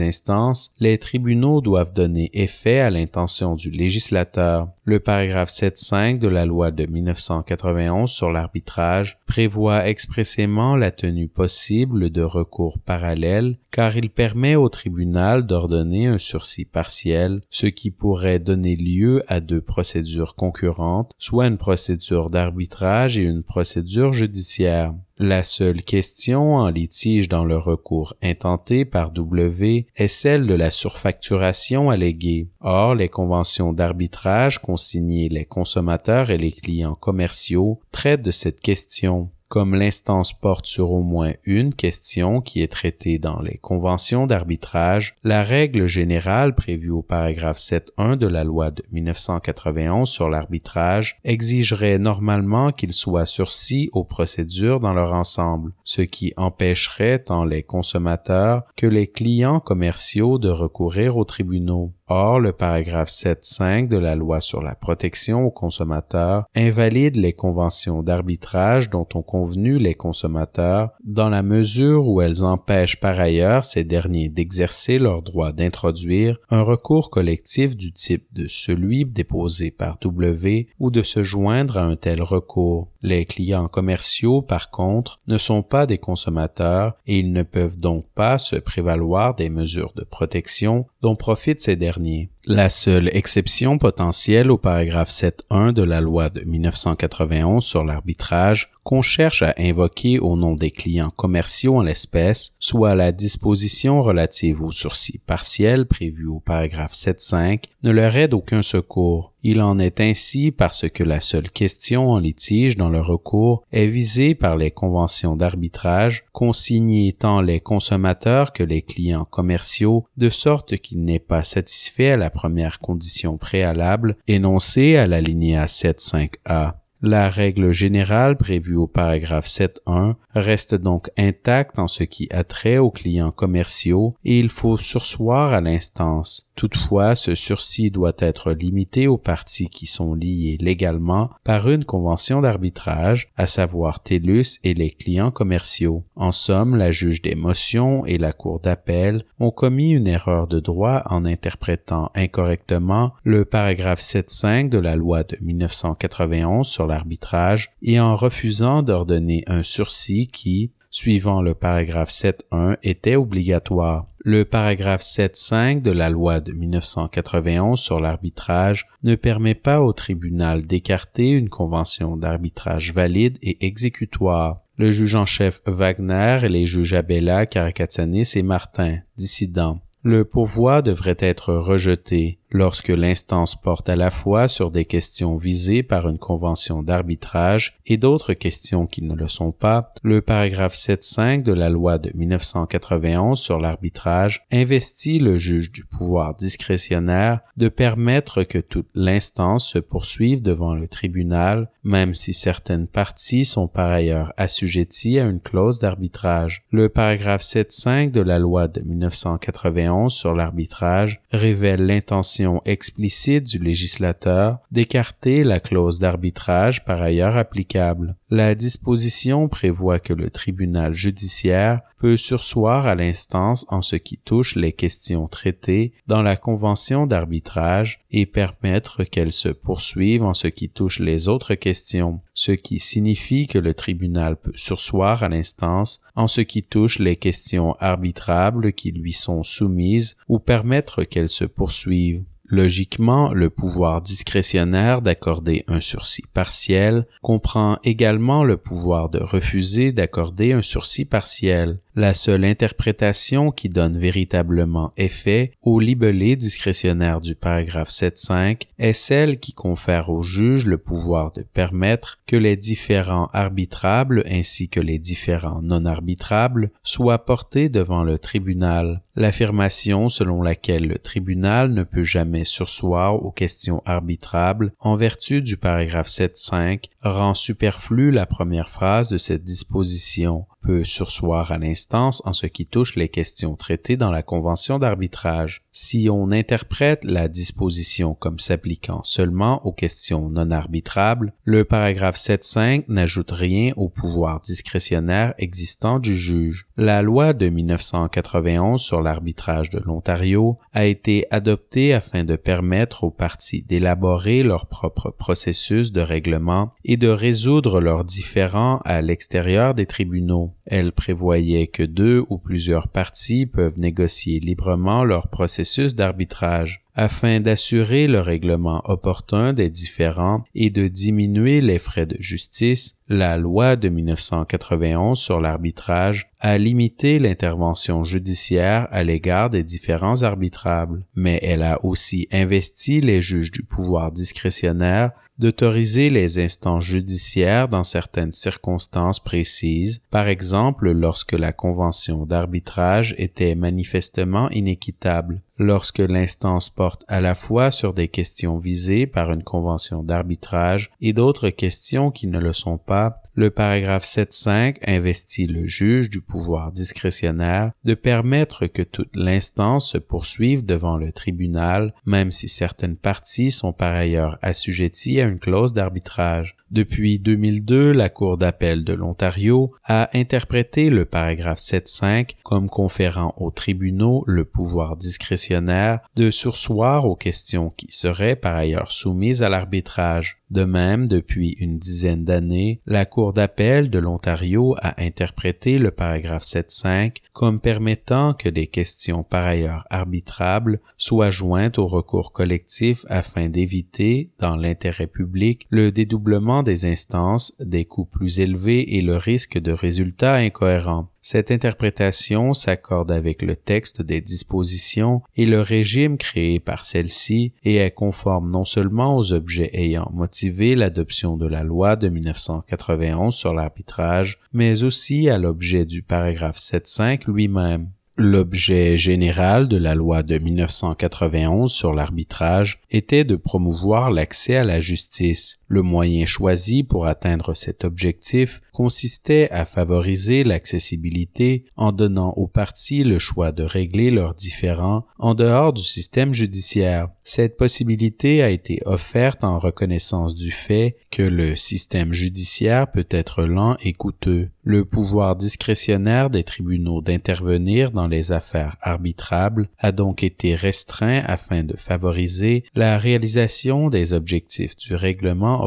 instances, 0.00 0.74
les 0.80 0.98
tribunaux 0.98 1.60
doivent 1.60 1.92
donner 1.92 2.30
effet 2.32 2.80
à 2.80 2.90
l'intention 2.90 3.54
du 3.54 3.70
législateur. 3.70 4.70
Le 4.84 4.98
paragraphe 4.98 5.50
7.5 5.50 6.18
de 6.18 6.26
la 6.26 6.46
loi 6.46 6.72
de 6.72 6.84
1991 6.84 8.10
sur 8.10 8.32
l'arbitrage 8.32 9.20
prévoit 9.28 9.86
expressément 9.86 10.31
la 10.78 10.90
tenue 10.90 11.28
possible 11.28 12.10
de 12.10 12.22
recours 12.22 12.78
parallèles 12.78 13.58
car 13.70 13.96
il 13.96 14.10
permet 14.10 14.54
au 14.54 14.68
tribunal 14.68 15.46
d'ordonner 15.46 16.06
un 16.06 16.18
sursis 16.18 16.66
partiel, 16.66 17.40
ce 17.50 17.66
qui 17.66 17.90
pourrait 17.90 18.38
donner 18.38 18.76
lieu 18.76 19.22
à 19.28 19.40
deux 19.40 19.62
procédures 19.62 20.34
concurrentes, 20.34 21.12
soit 21.18 21.46
une 21.46 21.56
procédure 21.56 22.30
d'arbitrage 22.30 23.18
et 23.18 23.22
une 23.22 23.42
procédure 23.42 24.12
judiciaire. 24.12 24.94
La 25.18 25.42
seule 25.42 25.82
question 25.82 26.56
en 26.56 26.68
litige 26.68 27.28
dans 27.28 27.44
le 27.44 27.56
recours 27.56 28.14
intenté 28.22 28.84
par 28.84 29.10
W 29.10 29.86
est 29.96 30.08
celle 30.08 30.46
de 30.46 30.54
la 30.54 30.70
surfacturation 30.70 31.90
alléguée. 31.90 32.48
Or, 32.60 32.94
les 32.94 33.08
conventions 33.08 33.72
d'arbitrage 33.72 34.58
consignées 34.58 35.28
les 35.28 35.44
consommateurs 35.44 36.30
et 36.30 36.38
les 36.38 36.52
clients 36.52 36.96
commerciaux 36.96 37.80
traitent 37.92 38.22
de 38.22 38.30
cette 38.30 38.60
question 38.60 39.30
comme 39.52 39.74
l'instance 39.74 40.32
porte 40.32 40.64
sur 40.64 40.92
au 40.92 41.02
moins 41.02 41.32
une 41.44 41.74
question 41.74 42.40
qui 42.40 42.62
est 42.62 42.72
traitée 42.72 43.18
dans 43.18 43.38
les 43.42 43.58
conventions 43.58 44.26
d'arbitrage, 44.26 45.14
la 45.24 45.42
règle 45.42 45.86
générale 45.88 46.54
prévue 46.54 46.88
au 46.88 47.02
paragraphe 47.02 47.58
7.1 47.58 48.16
de 48.16 48.26
la 48.26 48.44
loi 48.44 48.70
de 48.70 48.82
1991 48.92 50.08
sur 50.08 50.30
l'arbitrage 50.30 51.18
exigerait 51.22 51.98
normalement 51.98 52.72
qu'il 52.72 52.94
soit 52.94 53.26
sursis 53.26 53.90
aux 53.92 54.04
procédures 54.04 54.80
dans 54.80 54.94
leur 54.94 55.12
ensemble, 55.12 55.74
ce 55.84 56.00
qui 56.00 56.32
empêcherait 56.38 57.18
tant 57.18 57.44
les 57.44 57.62
consommateurs 57.62 58.62
que 58.74 58.86
les 58.86 59.06
clients 59.06 59.60
commerciaux 59.60 60.38
de 60.38 60.48
recourir 60.48 61.18
aux 61.18 61.26
tribunaux. 61.26 61.92
Or, 62.08 62.40
le 62.40 62.52
paragraphe 62.52 63.10
7.5 63.10 63.88
de 63.88 63.96
la 63.96 64.14
loi 64.14 64.40
sur 64.40 64.62
la 64.62 64.74
protection 64.74 65.44
aux 65.44 65.50
consommateurs 65.50 66.44
invalide 66.54 67.16
les 67.16 67.32
conventions 67.32 68.02
d'arbitrage 68.02 68.90
dont 68.90 69.06
ont 69.14 69.22
les 69.50 69.94
consommateurs 69.94 70.90
dans 71.04 71.28
la 71.28 71.42
mesure 71.42 72.06
où 72.06 72.20
elles 72.20 72.44
empêchent 72.44 73.00
par 73.00 73.18
ailleurs 73.18 73.64
ces 73.64 73.84
derniers 73.84 74.28
d'exercer 74.28 74.98
leur 74.98 75.22
droit 75.22 75.52
d'introduire 75.52 76.38
un 76.50 76.62
recours 76.62 77.10
collectif 77.10 77.76
du 77.76 77.92
type 77.92 78.26
de 78.32 78.46
celui 78.48 79.04
déposé 79.04 79.70
par 79.70 79.98
W 80.00 80.68
ou 80.78 80.90
de 80.90 81.02
se 81.02 81.22
joindre 81.22 81.76
à 81.76 81.84
un 81.84 81.96
tel 81.96 82.22
recours. 82.22 82.91
Les 83.02 83.24
clients 83.24 83.66
commerciaux, 83.66 84.42
par 84.42 84.70
contre, 84.70 85.20
ne 85.26 85.36
sont 85.36 85.62
pas 85.62 85.86
des 85.86 85.98
consommateurs 85.98 86.94
et 87.06 87.18
ils 87.18 87.32
ne 87.32 87.42
peuvent 87.42 87.76
donc 87.76 88.06
pas 88.14 88.38
se 88.38 88.56
prévaloir 88.56 89.34
des 89.34 89.50
mesures 89.50 89.92
de 89.96 90.04
protection 90.04 90.86
dont 91.00 91.16
profitent 91.16 91.60
ces 91.60 91.74
derniers. 91.74 92.30
La 92.44 92.70
seule 92.70 93.08
exception 93.12 93.78
potentielle 93.78 94.50
au 94.50 94.58
paragraphe 94.58 95.10
7.1 95.10 95.72
de 95.72 95.82
la 95.82 96.00
loi 96.00 96.28
de 96.28 96.40
1991 96.40 97.64
sur 97.64 97.84
l'arbitrage 97.84 98.70
qu'on 98.82 99.02
cherche 99.02 99.42
à 99.42 99.54
invoquer 99.58 100.18
au 100.18 100.36
nom 100.36 100.54
des 100.54 100.70
clients 100.70 101.10
commerciaux 101.10 101.76
en 101.76 101.82
l'espèce, 101.82 102.56
soit 102.58 102.94
la 102.94 103.12
disposition 103.12 104.02
relative 104.02 104.62
au 104.62 104.72
sursis 104.72 105.18
partiel 105.18 105.86
prévue 105.86 106.26
au 106.26 106.40
paragraphe 106.40 106.94
7.5, 106.94 107.64
ne 107.84 107.90
leur 107.90 108.16
aide 108.16 108.34
aucun 108.34 108.62
secours. 108.62 109.31
Il 109.44 109.60
en 109.60 109.78
est 109.78 110.00
ainsi 110.00 110.52
parce 110.52 110.88
que 110.88 111.02
la 111.02 111.20
seule 111.20 111.50
question 111.50 112.10
en 112.10 112.18
litige 112.18 112.76
dans 112.76 112.90
le 112.90 113.00
recours 113.00 113.64
est 113.72 113.86
visée 113.86 114.34
par 114.34 114.56
les 114.56 114.70
conventions 114.70 115.34
d'arbitrage 115.34 116.24
consignées 116.32 117.12
tant 117.12 117.40
les 117.40 117.60
consommateurs 117.60 118.52
que 118.52 118.62
les 118.62 118.82
clients 118.82 119.24
commerciaux 119.24 120.06
de 120.16 120.30
sorte 120.30 120.76
qu'il 120.76 121.02
n'est 121.04 121.18
pas 121.18 121.42
satisfait 121.42 122.10
à 122.10 122.16
la 122.16 122.30
première 122.30 122.78
condition 122.78 123.36
préalable 123.36 124.16
énoncée 124.28 124.96
à 124.96 125.06
l'alinéa 125.06 125.66
7.5a. 125.66 126.81
La 127.04 127.30
règle 127.30 127.72
générale 127.72 128.36
prévue 128.36 128.76
au 128.76 128.86
paragraphe 128.86 129.48
7.1 129.48 130.14
reste 130.36 130.76
donc 130.76 131.10
intacte 131.18 131.80
en 131.80 131.88
ce 131.88 132.04
qui 132.04 132.28
a 132.30 132.44
trait 132.44 132.78
aux 132.78 132.92
clients 132.92 133.32
commerciaux 133.32 134.14
et 134.24 134.38
il 134.38 134.48
faut 134.48 134.78
sursoir 134.78 135.52
à 135.52 135.60
l'instance. 135.60 136.48
Toutefois, 136.54 137.14
ce 137.14 137.34
sursis 137.34 137.90
doit 137.90 138.12
être 138.18 138.52
limité 138.52 139.08
aux 139.08 139.16
parties 139.16 139.68
qui 139.68 139.86
sont 139.86 140.14
liées 140.14 140.58
légalement 140.60 141.30
par 141.44 141.68
une 141.68 141.84
convention 141.84 142.40
d'arbitrage, 142.40 143.32
à 143.36 143.46
savoir 143.46 144.02
TELUS 144.02 144.60
et 144.62 144.74
les 144.74 144.90
clients 144.90 145.30
commerciaux. 145.30 146.04
En 146.14 146.30
somme, 146.30 146.76
la 146.76 146.92
juge 146.92 147.22
des 147.22 147.34
motions 147.34 148.04
et 148.04 148.18
la 148.18 148.32
cour 148.32 148.60
d'appel 148.60 149.24
ont 149.40 149.50
commis 149.50 149.90
une 149.90 150.06
erreur 150.06 150.46
de 150.46 150.60
droit 150.60 151.02
en 151.06 151.24
interprétant 151.24 152.10
incorrectement 152.14 153.12
le 153.24 153.44
paragraphe 153.44 154.02
7.5 154.02 154.68
de 154.68 154.78
la 154.78 154.94
loi 154.94 155.24
de 155.24 155.38
1991 155.40 156.68
sur 156.68 156.86
l'arbitrage 156.92 157.70
et 157.80 157.98
en 157.98 158.14
refusant 158.14 158.82
d'ordonner 158.82 159.44
un 159.46 159.62
sursis 159.62 160.28
qui, 160.28 160.72
suivant 160.90 161.40
le 161.40 161.54
paragraphe 161.54 162.10
7.1, 162.10 162.76
était 162.82 163.16
obligatoire. 163.16 164.06
Le 164.18 164.44
paragraphe 164.44 165.02
7.5 165.02 165.80
de 165.82 165.90
la 165.90 166.10
loi 166.10 166.40
de 166.40 166.52
1991 166.52 167.80
sur 167.80 167.98
l'arbitrage 167.98 168.86
ne 169.02 169.14
permet 169.14 169.54
pas 169.54 169.80
au 169.80 169.92
tribunal 169.92 170.66
d'écarter 170.66 171.30
une 171.30 171.48
convention 171.48 172.16
d'arbitrage 172.16 172.92
valide 172.92 173.38
et 173.42 173.66
exécutoire. 173.66 174.60
Le 174.76 174.90
juge 174.90 175.14
en 175.14 175.26
chef 175.26 175.60
Wagner 175.66 176.40
et 176.44 176.48
les 176.48 176.66
juges 176.66 176.92
Abella, 176.92 177.46
Karakatsanis 177.46 178.32
et 178.34 178.42
Martin, 178.42 178.98
dissidents. 179.16 179.80
Le 180.04 180.24
pourvoi 180.24 180.82
devrait 180.82 181.16
être 181.18 181.54
rejeté 181.54 182.38
lorsque 182.52 182.88
l'instance 182.88 183.54
porte 183.54 183.88
à 183.88 183.96
la 183.96 184.10
fois 184.10 184.46
sur 184.46 184.70
des 184.70 184.84
questions 184.84 185.36
visées 185.36 185.82
par 185.82 186.08
une 186.08 186.18
convention 186.18 186.82
d'arbitrage 186.82 187.78
et 187.86 187.96
d'autres 187.96 188.34
questions 188.34 188.86
qui 188.86 189.02
ne 189.02 189.14
le 189.14 189.28
sont 189.28 189.52
pas, 189.52 189.94
le 190.02 190.20
paragraphe 190.20 190.74
7.5 190.74 191.42
de 191.42 191.52
la 191.52 191.70
loi 191.70 191.98
de 191.98 192.10
1991 192.14 193.38
sur 193.38 193.58
l'arbitrage 193.58 194.44
investit 194.52 195.18
le 195.18 195.38
juge 195.38 195.72
du 195.72 195.84
pouvoir 195.84 196.34
discrétionnaire 196.34 197.40
de 197.56 197.68
permettre 197.68 198.42
que 198.42 198.58
toute 198.58 198.88
l'instance 198.94 199.66
se 199.68 199.78
poursuive 199.78 200.42
devant 200.42 200.74
le 200.74 200.88
tribunal, 200.88 201.70
même 201.84 202.14
si 202.14 202.34
certaines 202.34 202.86
parties 202.86 203.44
sont 203.44 203.66
par 203.66 203.90
ailleurs 203.90 204.32
assujetties 204.36 205.18
à 205.18 205.24
une 205.24 205.40
clause 205.40 205.80
d'arbitrage. 205.80 206.64
Le 206.70 206.88
paragraphe 206.88 207.42
7.5 207.42 208.10
de 208.10 208.20
la 208.20 208.38
loi 208.38 208.68
de 208.68 208.82
1991 208.82 210.12
sur 210.12 210.34
l'arbitrage 210.34 211.20
révèle 211.32 211.86
l'intention 211.86 212.41
explicite 212.64 213.44
du 213.44 213.58
législateur 213.58 214.58
d'écarter 214.70 215.44
la 215.44 215.60
clause 215.60 215.98
d'arbitrage 215.98 216.84
par 216.84 217.00
ailleurs 217.00 217.36
applicable. 217.36 218.16
La 218.30 218.54
disposition 218.54 219.48
prévoit 219.48 219.98
que 219.98 220.14
le 220.14 220.30
tribunal 220.30 220.94
judiciaire 220.94 221.80
peut 221.98 222.16
sursoir 222.16 222.86
à 222.86 222.94
l'instance 222.94 223.66
en 223.68 223.82
ce 223.82 223.96
qui 223.96 224.16
touche 224.16 224.56
les 224.56 224.72
questions 224.72 225.28
traitées 225.28 225.92
dans 226.06 226.22
la 226.22 226.36
convention 226.36 227.06
d'arbitrage 227.06 228.00
et 228.10 228.26
permettre 228.26 229.04
qu'elle 229.04 229.32
se 229.32 229.50
poursuive 229.50 230.22
en 230.22 230.34
ce 230.34 230.48
qui 230.48 230.68
touche 230.68 230.98
les 230.98 231.28
autres 231.28 231.54
questions, 231.54 232.20
ce 232.34 232.52
qui 232.52 232.78
signifie 232.78 233.46
que 233.46 233.58
le 233.58 233.74
tribunal 233.74 234.36
peut 234.36 234.52
sursoir 234.54 235.22
à 235.22 235.28
l'instance 235.28 236.02
en 236.16 236.26
ce 236.26 236.40
qui 236.40 236.62
touche 236.62 236.98
les 236.98 237.16
questions 237.16 237.74
arbitrables 237.80 238.72
qui 238.72 238.92
lui 238.92 239.12
sont 239.12 239.42
soumises 239.42 240.16
ou 240.28 240.38
permettre 240.38 241.04
qu'elles 241.04 241.28
se 241.28 241.44
poursuivent. 241.44 242.24
Logiquement, 242.52 243.32
le 243.32 243.48
pouvoir 243.48 244.02
discrétionnaire 244.02 245.00
d'accorder 245.00 245.64
un 245.68 245.80
sursis 245.80 246.24
partiel 246.34 247.06
comprend 247.22 247.78
également 247.82 248.44
le 248.44 248.58
pouvoir 248.58 249.08
de 249.08 249.20
refuser 249.20 249.90
d'accorder 249.90 250.52
un 250.52 250.60
sursis 250.60 251.06
partiel 251.06 251.78
la 251.94 252.14
seule 252.14 252.44
interprétation 252.44 253.50
qui 253.50 253.68
donne 253.68 253.98
véritablement 253.98 254.92
effet 254.96 255.52
au 255.62 255.78
libellé 255.78 256.36
discrétionnaire 256.36 257.20
du 257.20 257.34
paragraphe 257.34 257.90
7.5 257.90 258.62
est 258.78 258.92
celle 258.94 259.38
qui 259.38 259.52
confère 259.52 260.08
au 260.08 260.22
juge 260.22 260.64
le 260.64 260.78
pouvoir 260.78 261.32
de 261.32 261.42
permettre 261.42 262.20
que 262.26 262.36
les 262.36 262.56
différents 262.56 263.28
arbitrables 263.34 264.24
ainsi 264.26 264.68
que 264.68 264.80
les 264.80 264.98
différents 264.98 265.60
non 265.60 265.84
arbitrables 265.84 266.70
soient 266.82 267.24
portés 267.26 267.68
devant 267.68 268.04
le 268.04 268.18
tribunal. 268.18 269.02
L'affirmation 269.14 270.08
selon 270.08 270.40
laquelle 270.40 270.86
le 270.86 270.98
tribunal 270.98 271.72
ne 271.72 271.82
peut 271.82 272.02
jamais 272.02 272.46
sursoir 272.46 273.22
aux 273.22 273.30
questions 273.30 273.82
arbitrables 273.84 274.72
en 274.80 274.96
vertu 274.96 275.42
du 275.42 275.58
paragraphe 275.58 276.08
7.5 276.08 276.84
rend 277.02 277.34
superflue 277.34 278.10
la 278.10 278.24
première 278.24 278.70
phrase 278.70 279.10
de 279.10 279.18
cette 279.18 279.44
disposition 279.44 280.46
peut 280.62 280.84
sursoir 280.84 281.52
à 281.52 281.58
l'instance 281.58 282.22
en 282.24 282.32
ce 282.32 282.46
qui 282.46 282.66
touche 282.66 282.96
les 282.96 283.08
questions 283.08 283.56
traitées 283.56 283.96
dans 283.96 284.10
la 284.10 284.22
convention 284.22 284.78
d'arbitrage. 284.78 285.62
Si 285.74 286.10
on 286.10 286.32
interprète 286.32 287.02
la 287.02 287.28
disposition 287.28 288.12
comme 288.12 288.38
s'appliquant 288.38 289.02
seulement 289.04 289.64
aux 289.66 289.72
questions 289.72 290.28
non 290.28 290.50
arbitrables, 290.50 291.32
le 291.44 291.64
paragraphe 291.64 292.18
7.5 292.18 292.84
n'ajoute 292.88 293.30
rien 293.30 293.72
au 293.78 293.88
pouvoir 293.88 294.42
discrétionnaire 294.42 295.32
existant 295.38 295.98
du 295.98 296.14
juge. 296.14 296.66
La 296.76 297.00
loi 297.00 297.32
de 297.32 297.48
1991 297.48 298.82
sur 298.82 299.00
l'arbitrage 299.00 299.70
de 299.70 299.78
l'Ontario 299.78 300.58
a 300.74 300.84
été 300.84 301.26
adoptée 301.30 301.94
afin 301.94 302.24
de 302.24 302.36
permettre 302.36 303.04
aux 303.04 303.10
parties 303.10 303.62
d'élaborer 303.62 304.42
leur 304.42 304.66
propre 304.66 305.08
processus 305.08 305.90
de 305.90 306.02
règlement 306.02 306.74
et 306.84 306.98
de 306.98 307.08
résoudre 307.08 307.80
leurs 307.80 308.04
différends 308.04 308.82
à 308.84 309.00
l'extérieur 309.00 309.72
des 309.72 309.86
tribunaux. 309.86 310.52
Elle 310.66 310.92
prévoyait 310.92 311.68
que 311.68 311.82
deux 311.82 312.26
ou 312.28 312.36
plusieurs 312.36 312.88
parties 312.88 313.46
peuvent 313.46 313.80
négocier 313.80 314.38
librement 314.38 315.02
leur 315.02 315.28
processus 315.28 315.61
d'arbitrage 315.94 316.82
afin 316.94 317.40
d'assurer 317.40 318.06
le 318.06 318.20
règlement 318.20 318.82
opportun 318.84 319.52
des 319.52 319.70
différends 319.70 320.44
et 320.54 320.68
de 320.70 320.88
diminuer 320.88 321.60
les 321.60 321.78
frais 321.78 322.04
de 322.04 322.16
justice, 322.20 323.00
la 323.08 323.38
loi 323.38 323.76
de 323.76 323.88
1991 323.88 325.18
sur 325.18 325.40
l'arbitrage 325.40 326.30
a 326.40 326.58
limité 326.58 327.18
l'intervention 327.18 328.04
judiciaire 328.04 328.88
à 328.90 329.04
l'égard 329.04 329.48
des 329.48 329.62
différends 329.62 330.22
arbitrables, 330.22 331.06
mais 331.14 331.38
elle 331.42 331.62
a 331.62 331.82
aussi 331.84 332.28
investi 332.30 333.00
les 333.00 333.22
juges 333.22 333.52
du 333.52 333.62
pouvoir 333.62 334.12
discrétionnaire 334.12 335.12
d'autoriser 335.38 336.10
les 336.10 336.38
instances 336.38 336.84
judiciaires 336.84 337.68
dans 337.68 337.82
certaines 337.82 338.32
circonstances 338.32 339.18
précises, 339.18 340.00
par 340.10 340.28
exemple 340.28 340.90
lorsque 340.92 341.32
la 341.32 341.52
convention 341.52 342.26
d'arbitrage 342.26 343.14
était 343.18 343.54
manifestement 343.54 344.50
inéquitable 344.50 345.42
lorsque 345.62 346.00
l'instance 346.00 346.68
porte 346.68 347.04
à 347.08 347.20
la 347.20 347.34
fois 347.34 347.70
sur 347.70 347.94
des 347.94 348.08
questions 348.08 348.58
visées 348.58 349.06
par 349.06 349.32
une 349.32 349.42
convention 349.42 350.02
d'arbitrage 350.02 350.90
et 351.00 351.12
d'autres 351.12 351.50
questions 351.50 352.10
qui 352.10 352.26
ne 352.26 352.38
le 352.38 352.52
sont 352.52 352.78
pas, 352.78 353.22
le 353.34 353.50
paragraphe 353.50 354.04
7.5 354.04 354.76
investit 354.86 355.46
le 355.46 355.66
juge 355.66 356.10
du 356.10 356.20
pouvoir 356.20 356.70
discrétionnaire 356.70 357.72
de 357.84 357.94
permettre 357.94 358.66
que 358.66 358.82
toute 358.82 359.16
l'instance 359.16 359.92
se 359.92 359.98
poursuive 359.98 360.66
devant 360.66 360.98
le 360.98 361.12
tribunal, 361.12 361.94
même 362.04 362.30
si 362.30 362.48
certaines 362.48 362.96
parties 362.96 363.50
sont 363.50 363.72
par 363.72 363.94
ailleurs 363.94 364.38
assujetties 364.42 365.20
à 365.20 365.24
une 365.24 365.38
clause 365.38 365.72
d'arbitrage. 365.72 366.56
Depuis 366.72 367.18
2002, 367.18 367.92
la 367.92 368.08
Cour 368.08 368.38
d'appel 368.38 368.82
de 368.82 368.94
l'Ontario 368.94 369.74
a 369.84 370.08
interprété 370.14 370.88
le 370.88 371.04
paragraphe 371.04 371.58
7.5 371.58 372.36
comme 372.44 372.70
conférant 372.70 373.34
aux 373.36 373.50
tribunaux 373.50 374.24
le 374.26 374.46
pouvoir 374.46 374.96
discrétionnaire 374.96 376.00
de 376.16 376.30
sursoir 376.30 377.04
aux 377.04 377.14
questions 377.14 377.68
qui 377.76 377.88
seraient 377.90 378.36
par 378.36 378.56
ailleurs 378.56 378.90
soumises 378.90 379.42
à 379.42 379.50
l'arbitrage. 379.50 380.41
De 380.52 380.64
même, 380.64 381.08
depuis 381.08 381.56
une 381.60 381.78
dizaine 381.78 382.26
d'années, 382.26 382.82
la 382.84 383.06
Cour 383.06 383.32
d'appel 383.32 383.88
de 383.88 383.98
l'Ontario 383.98 384.76
a 384.82 385.02
interprété 385.02 385.78
le 385.78 385.90
paragraphe 385.90 386.44
7.5 386.44 387.22
comme 387.32 387.58
permettant 387.58 388.34
que 388.34 388.50
des 388.50 388.66
questions 388.66 389.22
par 389.22 389.44
ailleurs 389.44 389.86
arbitrables 389.88 390.80
soient 390.98 391.30
jointes 391.30 391.78
au 391.78 391.86
recours 391.86 392.32
collectif 392.32 393.06
afin 393.08 393.48
d'éviter, 393.48 394.30
dans 394.40 394.54
l'intérêt 394.54 395.06
public, 395.06 395.66
le 395.70 395.90
dédoublement 395.90 396.62
des 396.62 396.84
instances, 396.84 397.56
des 397.58 397.86
coûts 397.86 398.04
plus 398.04 398.38
élevés 398.38 398.96
et 398.98 399.00
le 399.00 399.16
risque 399.16 399.58
de 399.58 399.72
résultats 399.72 400.34
incohérents. 400.34 401.11
Cette 401.24 401.52
interprétation 401.52 402.52
s'accorde 402.52 403.12
avec 403.12 403.42
le 403.42 403.54
texte 403.54 404.02
des 404.02 404.20
dispositions 404.20 405.22
et 405.36 405.46
le 405.46 405.60
régime 405.60 406.18
créé 406.18 406.58
par 406.58 406.84
celle-ci 406.84 407.52
et 407.62 407.76
est 407.76 407.92
conforme 407.92 408.50
non 408.50 408.64
seulement 408.64 409.16
aux 409.16 409.32
objets 409.32 409.70
ayant 409.72 410.10
motivé 410.12 410.74
l'adoption 410.74 411.36
de 411.36 411.46
la 411.46 411.62
loi 411.62 411.94
de 411.94 412.08
1991 412.08 413.32
sur 413.32 413.54
l'arbitrage, 413.54 414.40
mais 414.52 414.82
aussi 414.82 415.28
à 415.28 415.38
l'objet 415.38 415.84
du 415.84 416.02
paragraphe 416.02 416.58
7.5 416.58 417.32
lui-même. 417.32 417.90
L'objet 418.16 418.98
général 418.98 419.68
de 419.68 419.78
la 419.78 419.94
loi 419.94 420.22
de 420.22 420.36
1991 420.36 421.72
sur 421.72 421.94
l'arbitrage 421.94 422.80
était 422.90 423.24
de 423.24 423.36
promouvoir 423.36 424.10
l'accès 424.10 424.56
à 424.56 424.64
la 424.64 424.80
justice. 424.80 425.60
Le 425.72 425.80
moyen 425.80 426.26
choisi 426.26 426.84
pour 426.84 427.06
atteindre 427.06 427.54
cet 427.54 427.84
objectif 427.84 428.60
consistait 428.74 429.48
à 429.50 429.64
favoriser 429.64 430.44
l'accessibilité 430.44 431.64
en 431.76 431.92
donnant 431.92 432.34
aux 432.36 432.46
parties 432.46 433.04
le 433.04 433.18
choix 433.18 433.52
de 433.52 433.62
régler 433.62 434.10
leurs 434.10 434.34
différends 434.34 435.06
en 435.18 435.34
dehors 435.34 435.72
du 435.72 435.82
système 435.82 436.34
judiciaire. 436.34 437.08
Cette 437.24 437.56
possibilité 437.56 438.42
a 438.42 438.50
été 438.50 438.82
offerte 438.84 439.44
en 439.44 439.58
reconnaissance 439.58 440.34
du 440.34 440.50
fait 440.50 440.96
que 441.10 441.22
le 441.22 441.56
système 441.56 442.12
judiciaire 442.12 442.90
peut 442.90 443.06
être 443.10 443.44
lent 443.44 443.76
et 443.82 443.92
coûteux. 443.94 444.50
Le 444.64 444.84
pouvoir 444.84 445.36
discrétionnaire 445.36 446.30
des 446.30 446.44
tribunaux 446.44 447.00
d'intervenir 447.00 447.92
dans 447.92 448.08
les 448.08 448.32
affaires 448.32 448.76
arbitrables 448.80 449.68
a 449.78 449.92
donc 449.92 450.22
été 450.22 450.54
restreint 450.54 451.22
afin 451.26 451.62
de 451.64 451.76
favoriser 451.76 452.64
la 452.74 452.98
réalisation 452.98 453.88
des 453.88 454.12
objectifs 454.12 454.76
du 454.76 454.94
règlement 454.94 455.61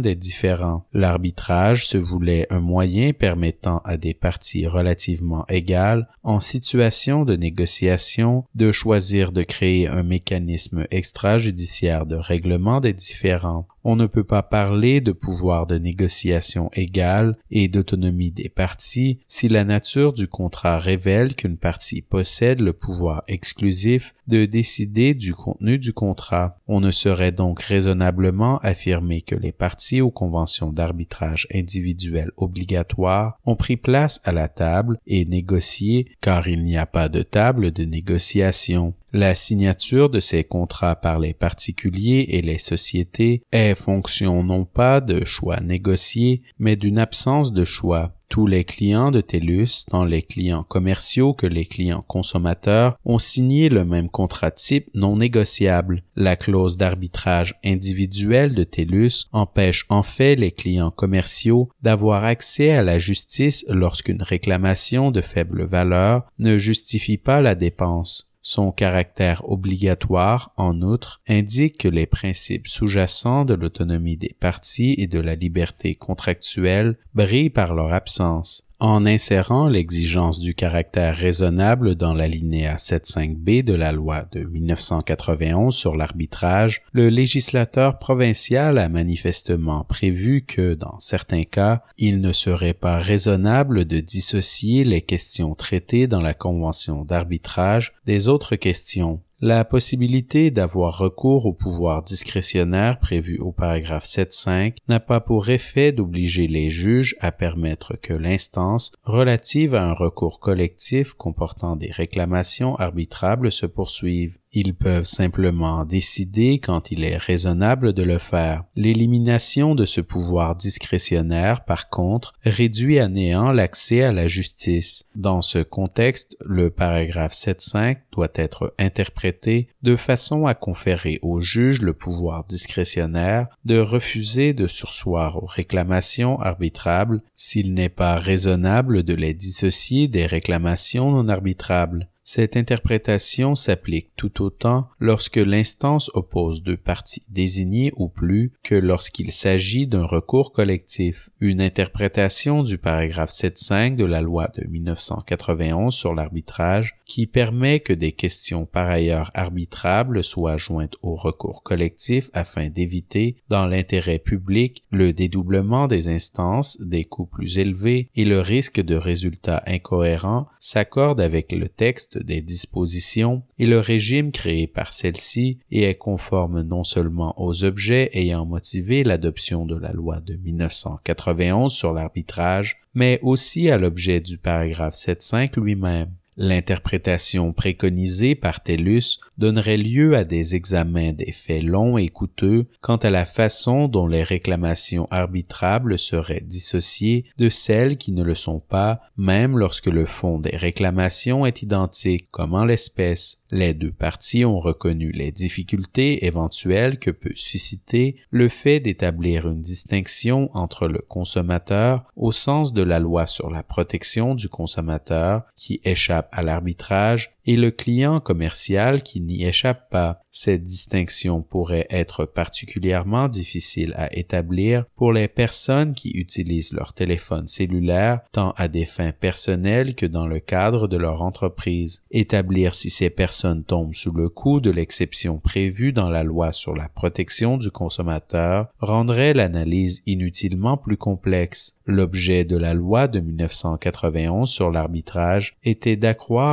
des 0.00 0.14
différends. 0.14 0.84
L'arbitrage 0.92 1.86
se 1.86 1.98
voulait 1.98 2.46
un 2.50 2.60
moyen 2.60 3.12
permettant 3.12 3.78
à 3.84 3.96
des 3.96 4.14
parties 4.14 4.66
relativement 4.66 5.46
égales 5.48 6.08
en 6.22 6.40
situation 6.40 7.24
de 7.24 7.36
négociation 7.36 8.44
de 8.54 8.72
choisir 8.72 9.32
de 9.32 9.42
créer 9.42 9.88
un 9.88 10.02
mécanisme 10.02 10.86
extrajudiciaire 10.90 12.06
de 12.06 12.16
règlement 12.16 12.80
des 12.80 12.92
différends 12.92 13.66
on 13.84 13.96
ne 13.96 14.06
peut 14.06 14.24
pas 14.24 14.42
parler 14.42 15.00
de 15.00 15.12
pouvoir 15.12 15.66
de 15.66 15.78
négociation 15.78 16.70
égal 16.72 17.36
et 17.50 17.68
d'autonomie 17.68 18.32
des 18.32 18.48
parties 18.48 19.20
si 19.28 19.48
la 19.48 19.64
nature 19.64 20.12
du 20.12 20.26
contrat 20.26 20.78
révèle 20.78 21.34
qu'une 21.34 21.58
partie 21.58 22.02
possède 22.02 22.60
le 22.60 22.72
pouvoir 22.72 23.22
exclusif 23.28 24.14
de 24.26 24.46
décider 24.46 25.14
du 25.14 25.34
contenu 25.34 25.78
du 25.78 25.92
contrat. 25.92 26.58
On 26.66 26.80
ne 26.80 26.90
saurait 26.90 27.32
donc 27.32 27.60
raisonnablement 27.60 28.58
affirmer 28.58 29.20
que 29.20 29.34
les 29.34 29.52
parties 29.52 30.00
aux 30.00 30.10
conventions 30.10 30.72
d'arbitrage 30.72 31.46
individuelles 31.52 32.32
obligatoires 32.36 33.38
ont 33.44 33.56
pris 33.56 33.76
place 33.76 34.20
à 34.24 34.32
la 34.32 34.48
table 34.48 34.98
et 35.06 35.24
négocié 35.24 36.08
car 36.20 36.48
il 36.48 36.64
n'y 36.64 36.78
a 36.78 36.86
pas 36.86 37.08
de 37.08 37.22
table 37.22 37.70
de 37.70 37.84
négociation. 37.84 38.94
La 39.12 39.36
signature 39.36 40.10
de 40.10 40.18
ces 40.18 40.42
contrats 40.42 40.96
par 40.96 41.20
les 41.20 41.34
particuliers 41.34 42.26
et 42.30 42.42
les 42.42 42.58
sociétés 42.58 43.42
est 43.52 43.73
fonction 43.74 44.42
non 44.42 44.64
pas 44.64 45.00
de 45.00 45.24
choix 45.24 45.60
négociés, 45.60 46.42
mais 46.58 46.76
d'une 46.76 46.98
absence 46.98 47.52
de 47.52 47.64
choix. 47.64 48.14
Tous 48.28 48.46
les 48.46 48.64
clients 48.64 49.10
de 49.10 49.20
TELUS, 49.20 49.84
tant 49.88 50.04
les 50.04 50.22
clients 50.22 50.64
commerciaux 50.64 51.34
que 51.34 51.46
les 51.46 51.66
clients 51.66 52.04
consommateurs, 52.06 52.98
ont 53.04 53.20
signé 53.20 53.68
le 53.68 53.84
même 53.84 54.08
contrat 54.08 54.50
type 54.50 54.88
non 54.94 55.16
négociable. 55.16 56.02
La 56.16 56.34
clause 56.34 56.76
d'arbitrage 56.76 57.54
individuel 57.64 58.54
de 58.54 58.64
TELUS 58.64 59.26
empêche 59.32 59.86
en 59.88 60.02
fait 60.02 60.34
les 60.34 60.50
clients 60.50 60.90
commerciaux 60.90 61.70
d'avoir 61.82 62.24
accès 62.24 62.72
à 62.72 62.82
la 62.82 62.98
justice 62.98 63.64
lorsqu'une 63.68 64.22
réclamation 64.22 65.10
de 65.10 65.20
faible 65.20 65.64
valeur 65.64 66.24
ne 66.38 66.58
justifie 66.58 67.18
pas 67.18 67.40
la 67.40 67.54
dépense. 67.54 68.33
Son 68.46 68.72
caractère 68.72 69.48
obligatoire, 69.50 70.52
en 70.58 70.82
outre, 70.82 71.22
indique 71.26 71.78
que 71.78 71.88
les 71.88 72.04
principes 72.04 72.68
sous-jacents 72.68 73.46
de 73.46 73.54
l'autonomie 73.54 74.18
des 74.18 74.36
parties 74.38 74.94
et 74.98 75.06
de 75.06 75.18
la 75.18 75.34
liberté 75.34 75.94
contractuelle 75.94 76.98
brillent 77.14 77.48
par 77.48 77.72
leur 77.72 77.94
absence. 77.94 78.63
En 78.80 79.06
insérant 79.06 79.68
l'exigence 79.68 80.40
du 80.40 80.54
caractère 80.54 81.16
raisonnable 81.16 81.94
dans 81.94 82.12
l'alinéa 82.12 82.74
75B 82.74 83.62
de 83.62 83.72
la 83.72 83.92
loi 83.92 84.26
de 84.32 84.42
1991 84.42 85.74
sur 85.74 85.96
l'arbitrage, 85.96 86.82
le 86.92 87.08
législateur 87.08 88.00
provincial 88.00 88.78
a 88.78 88.88
manifestement 88.88 89.84
prévu 89.84 90.42
que, 90.42 90.74
dans 90.74 90.98
certains 90.98 91.44
cas, 91.44 91.82
il 91.98 92.20
ne 92.20 92.32
serait 92.32 92.74
pas 92.74 92.98
raisonnable 92.98 93.84
de 93.84 94.00
dissocier 94.00 94.84
les 94.84 95.02
questions 95.02 95.54
traitées 95.54 96.08
dans 96.08 96.20
la 96.20 96.34
convention 96.34 97.04
d'arbitrage 97.04 97.94
des 98.06 98.28
autres 98.28 98.56
questions 98.56 99.20
la 99.40 99.64
possibilité 99.64 100.50
d'avoir 100.50 100.98
recours 100.98 101.46
au 101.46 101.52
pouvoir 101.52 102.02
discrétionnaire 102.02 102.98
prévu 102.98 103.38
au 103.38 103.52
paragraphe 103.52 104.06
7.5 104.06 104.76
n'a 104.88 105.00
pas 105.00 105.20
pour 105.20 105.50
effet 105.50 105.92
d'obliger 105.92 106.46
les 106.46 106.70
juges 106.70 107.16
à 107.20 107.32
permettre 107.32 107.96
que 107.96 108.14
l'instance 108.14 108.92
relative 109.02 109.74
à 109.74 109.84
un 109.84 109.92
recours 109.92 110.40
collectif 110.40 111.14
comportant 111.14 111.76
des 111.76 111.90
réclamations 111.90 112.76
arbitrables 112.76 113.52
se 113.52 113.66
poursuive. 113.66 114.38
Ils 114.56 114.72
peuvent 114.72 115.04
simplement 115.04 115.84
décider 115.84 116.60
quand 116.60 116.92
il 116.92 117.02
est 117.02 117.16
raisonnable 117.16 117.92
de 117.92 118.04
le 118.04 118.18
faire. 118.18 118.62
L'élimination 118.76 119.74
de 119.74 119.84
ce 119.84 120.00
pouvoir 120.00 120.54
discrétionnaire, 120.54 121.64
par 121.64 121.90
contre, 121.90 122.34
réduit 122.44 123.00
à 123.00 123.08
néant 123.08 123.50
l'accès 123.50 124.04
à 124.04 124.12
la 124.12 124.28
justice. 124.28 125.06
Dans 125.16 125.42
ce 125.42 125.58
contexte, 125.58 126.36
le 126.44 126.70
paragraphe 126.70 127.34
7.5 127.34 127.96
doit 128.12 128.28
être 128.36 128.72
interprété 128.78 129.66
de 129.82 129.96
façon 129.96 130.46
à 130.46 130.54
conférer 130.54 131.18
au 131.22 131.40
juge 131.40 131.82
le 131.82 131.92
pouvoir 131.92 132.44
discrétionnaire 132.44 133.48
de 133.64 133.78
refuser 133.78 134.54
de 134.54 134.68
sursoir 134.68 135.42
aux 135.42 135.46
réclamations 135.46 136.40
arbitrables 136.40 137.22
s'il 137.34 137.74
n'est 137.74 137.88
pas 137.88 138.14
raisonnable 138.14 139.02
de 139.02 139.14
les 139.14 139.34
dissocier 139.34 140.06
des 140.06 140.26
réclamations 140.26 141.10
non 141.10 141.28
arbitrables. 141.28 142.08
Cette 142.26 142.56
interprétation 142.56 143.54
s'applique 143.54 144.08
tout 144.16 144.42
autant 144.42 144.88
lorsque 144.98 145.36
l'instance 145.36 146.10
oppose 146.14 146.62
deux 146.62 146.78
parties 146.78 147.22
désignées 147.28 147.92
ou 147.96 148.08
plus 148.08 148.54
que 148.62 148.74
lorsqu'il 148.74 149.30
s'agit 149.30 149.86
d'un 149.86 150.06
recours 150.06 150.50
collectif. 150.52 151.28
Une 151.40 151.60
interprétation 151.60 152.62
du 152.62 152.78
paragraphe 152.78 153.30
7.5 153.30 153.96
de 153.96 154.06
la 154.06 154.22
loi 154.22 154.48
de 154.56 154.66
1991 154.66 155.94
sur 155.94 156.14
l'arbitrage 156.14 156.96
qui 157.04 157.26
permet 157.26 157.80
que 157.80 157.92
des 157.92 158.12
questions 158.12 158.66
par 158.66 158.88
ailleurs 158.88 159.30
arbitrables 159.34 160.24
soient 160.24 160.56
jointes 160.56 160.96
au 161.02 161.14
recours 161.14 161.62
collectif 161.62 162.30
afin 162.32 162.68
d'éviter, 162.68 163.36
dans 163.48 163.66
l'intérêt 163.66 164.18
public, 164.18 164.84
le 164.90 165.12
dédoublement 165.12 165.86
des 165.86 166.08
instances, 166.08 166.80
des 166.80 167.04
coûts 167.04 167.26
plus 167.26 167.58
élevés 167.58 168.10
et 168.14 168.24
le 168.24 168.40
risque 168.40 168.80
de 168.80 168.94
résultats 168.94 169.62
incohérents, 169.66 170.46
s'accorde 170.60 171.20
avec 171.20 171.52
le 171.52 171.68
texte 171.68 172.18
des 172.18 172.40
dispositions 172.40 173.42
et 173.58 173.66
le 173.66 173.78
régime 173.78 174.32
créé 174.32 174.66
par 174.66 174.92
celle-ci 174.92 175.58
et 175.70 175.82
est 175.82 175.94
conforme 175.94 176.62
non 176.62 176.84
seulement 176.84 177.34
aux 177.40 177.64
objets 177.64 178.10
ayant 178.14 178.46
motivé 178.46 179.04
l'adoption 179.04 179.66
de 179.66 179.76
la 179.76 179.92
loi 179.92 180.20
de 180.20 180.34
1991 180.36 181.72
sur 181.72 181.92
l'arbitrage, 181.92 182.80
mais 182.94 183.18
aussi 183.22 183.68
à 183.68 183.76
l'objet 183.76 184.20
du 184.20 184.38
paragraphe 184.38 184.94
7.5 184.94 185.60
lui-même. 185.60 186.10
L'interprétation 186.36 187.52
préconisée 187.52 188.34
par 188.34 188.62
TELUS 188.62 189.20
donnerait 189.38 189.76
lieu 189.76 190.16
à 190.16 190.24
des 190.24 190.56
examens 190.56 191.12
des 191.12 191.30
faits 191.30 191.62
longs 191.62 191.96
et 191.96 192.08
coûteux 192.08 192.66
quant 192.80 192.96
à 192.96 193.10
la 193.10 193.24
façon 193.24 193.86
dont 193.86 194.08
les 194.08 194.24
réclamations 194.24 195.06
arbitrables 195.12 195.98
seraient 195.98 196.42
dissociées 196.44 197.26
de 197.38 197.48
celles 197.48 197.96
qui 197.96 198.10
ne 198.10 198.24
le 198.24 198.34
sont 198.34 198.58
pas, 198.58 199.02
même 199.16 199.56
lorsque 199.58 199.86
le 199.86 200.06
fond 200.06 200.40
des 200.40 200.56
réclamations 200.56 201.46
est 201.46 201.62
identique, 201.62 202.28
comme 202.32 202.54
en 202.54 202.64
l'espèce. 202.64 203.44
Les 203.52 203.72
deux 203.72 203.92
parties 203.92 204.44
ont 204.44 204.58
reconnu 204.58 205.12
les 205.12 205.30
difficultés 205.30 206.26
éventuelles 206.26 206.98
que 206.98 207.12
peut 207.12 207.34
susciter 207.36 208.16
le 208.30 208.48
fait 208.48 208.80
d'établir 208.80 209.46
une 209.46 209.60
distinction 209.60 210.50
entre 210.54 210.88
le 210.88 210.98
consommateur 210.98 212.02
au 212.16 212.32
sens 212.32 212.72
de 212.72 212.82
la 212.82 212.98
loi 212.98 213.28
sur 213.28 213.50
la 213.50 213.62
protection 213.62 214.34
du 214.34 214.48
consommateur 214.48 215.42
qui 215.56 215.80
échappe 215.84 216.23
à 216.32 216.42
l'arbitrage 216.42 217.34
et 217.46 217.56
le 217.56 217.70
client 217.70 218.20
commercial 218.20 219.02
qui 219.02 219.20
n'y 219.20 219.44
échappe 219.44 219.90
pas. 219.90 220.20
Cette 220.30 220.64
distinction 220.64 221.42
pourrait 221.42 221.86
être 221.90 222.24
particulièrement 222.24 223.28
difficile 223.28 223.94
à 223.96 224.12
établir 224.16 224.84
pour 224.96 225.12
les 225.12 225.28
personnes 225.28 225.94
qui 225.94 226.10
utilisent 226.10 226.72
leur 226.72 226.92
téléphone 226.92 227.46
cellulaire 227.46 228.20
tant 228.32 228.52
à 228.56 228.68
des 228.68 228.84
fins 228.84 229.12
personnelles 229.12 229.94
que 229.94 230.06
dans 230.06 230.26
le 230.26 230.40
cadre 230.40 230.88
de 230.88 230.96
leur 230.96 231.22
entreprise. 231.22 232.02
Établir 232.10 232.74
si 232.74 232.90
ces 232.90 233.10
personnes 233.10 233.64
tombent 233.64 233.94
sous 233.94 234.12
le 234.12 234.28
coup 234.28 234.60
de 234.60 234.70
l'exception 234.70 235.38
prévue 235.38 235.92
dans 235.92 236.08
la 236.08 236.24
loi 236.24 236.52
sur 236.52 236.74
la 236.74 236.88
protection 236.88 237.56
du 237.56 237.70
consommateur 237.70 238.68
rendrait 238.80 239.34
l'analyse 239.34 240.02
inutilement 240.06 240.76
plus 240.76 240.96
complexe. 240.96 241.76
L'objet 241.86 242.44
de 242.44 242.56
la 242.56 242.72
loi 242.72 243.08
de 243.08 243.20
1991 243.20 244.48
sur 244.48 244.70
l'arbitrage 244.70 245.56
était 245.62 245.96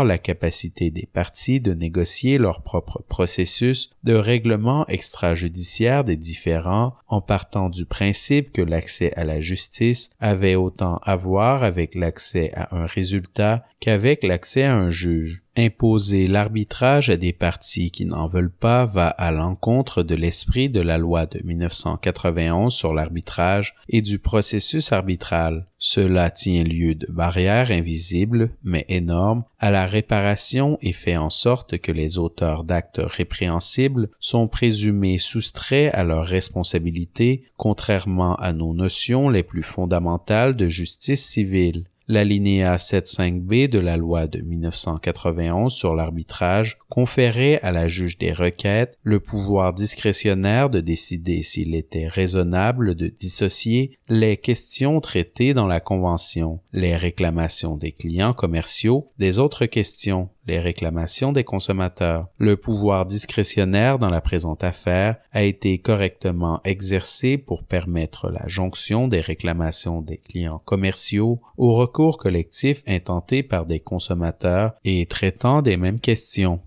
la 0.05 0.17
capacité 0.17 0.91
des 0.91 1.07
parties 1.11 1.59
de 1.59 1.73
négocier 1.73 2.37
leur 2.37 2.61
propre 2.61 3.01
processus 3.07 3.91
de 4.03 4.13
règlement 4.13 4.85
extrajudiciaire 4.87 6.03
des 6.03 6.17
différends 6.17 6.93
en 7.07 7.21
partant 7.21 7.69
du 7.69 7.85
principe 7.85 8.51
que 8.51 8.61
l'accès 8.61 9.13
à 9.15 9.23
la 9.23 9.41
justice 9.41 10.11
avait 10.19 10.55
autant 10.55 10.97
à 11.03 11.15
voir 11.15 11.63
avec 11.63 11.95
l'accès 11.95 12.51
à 12.55 12.75
un 12.75 12.85
résultat 12.85 13.63
qu'avec 13.81 14.23
l'accès 14.23 14.63
à 14.63 14.75
un 14.75 14.91
juge. 14.91 15.41
Imposer 15.57 16.27
l'arbitrage 16.27 17.09
à 17.09 17.17
des 17.17 17.33
parties 17.33 17.91
qui 17.91 18.05
n'en 18.05 18.27
veulent 18.27 18.53
pas 18.53 18.85
va 18.85 19.09
à 19.09 19.31
l'encontre 19.31 20.01
de 20.01 20.15
l'esprit 20.15 20.69
de 20.69 20.79
la 20.79 20.97
loi 20.97 21.25
de 21.25 21.41
1991 21.43 22.73
sur 22.73 22.93
l'arbitrage 22.93 23.75
et 23.89 24.01
du 24.01 24.17
processus 24.17 24.93
arbitral. 24.93 25.67
Cela 25.77 26.29
tient 26.29 26.63
lieu 26.63 26.95
de 26.95 27.07
barrières 27.11 27.71
invisibles, 27.71 28.51
mais 28.63 28.85
énormes, 28.87 29.43
à 29.59 29.71
la 29.71 29.87
réparation 29.87 30.77
et 30.81 30.93
fait 30.93 31.17
en 31.17 31.29
sorte 31.29 31.79
que 31.79 31.91
les 31.91 32.17
auteurs 32.17 32.63
d'actes 32.63 33.01
répréhensibles 33.03 34.09
sont 34.19 34.47
présumés 34.47 35.17
soustraits 35.17 35.93
à 35.93 36.03
leurs 36.03 36.27
responsabilités, 36.27 37.43
contrairement 37.57 38.35
à 38.35 38.53
nos 38.53 38.73
notions 38.73 39.27
les 39.27 39.43
plus 39.43 39.63
fondamentales 39.63 40.55
de 40.55 40.69
justice 40.69 41.25
civile. 41.25 41.87
L'alinéa 42.11 42.75
7.5b 42.75 43.69
de 43.69 43.79
la 43.79 43.95
loi 43.95 44.27
de 44.27 44.41
1991 44.41 45.71
sur 45.71 45.95
l'arbitrage 45.95 46.77
conférait 46.89 47.61
à 47.61 47.71
la 47.71 47.87
juge 47.87 48.17
des 48.17 48.33
requêtes 48.33 48.97
le 49.01 49.21
pouvoir 49.21 49.73
discrétionnaire 49.73 50.69
de 50.69 50.81
décider 50.81 51.41
s'il 51.41 51.73
était 51.73 52.09
raisonnable 52.09 52.95
de 52.95 53.07
dissocier 53.07 53.97
les 54.09 54.35
questions 54.35 54.99
traitées 54.99 55.53
dans 55.53 55.67
la 55.67 55.79
Convention, 55.79 56.59
les 56.73 56.97
réclamations 56.97 57.77
des 57.77 57.93
clients 57.93 58.33
commerciaux 58.33 59.09
des 59.17 59.39
autres 59.39 59.65
questions, 59.65 60.27
les 60.47 60.59
réclamations 60.59 61.31
des 61.31 61.43
consommateurs. 61.43 62.27
Le 62.37 62.57
pouvoir 62.57 63.05
discrétionnaire 63.05 63.99
dans 63.99 64.09
la 64.09 64.21
présente 64.21 64.63
affaire 64.63 65.17
a 65.31 65.43
été 65.43 65.77
correctement 65.79 66.61
exercé 66.63 67.37
pour 67.37 67.63
permettre 67.63 68.29
la 68.29 68.47
jonction 68.47 69.07
des 69.07 69.21
réclamations 69.21 70.01
des 70.01 70.17
clients 70.17 70.61
commerciaux 70.65 71.41
au 71.57 71.75
recours 71.75 72.17
collectif 72.17 72.83
intenté 72.87 73.43
par 73.43 73.65
des 73.65 73.79
consommateurs 73.79 74.73
et 74.83 75.05
traitant 75.05 75.61
des 75.61 75.77
mêmes 75.77 75.99
questions. 75.99 76.61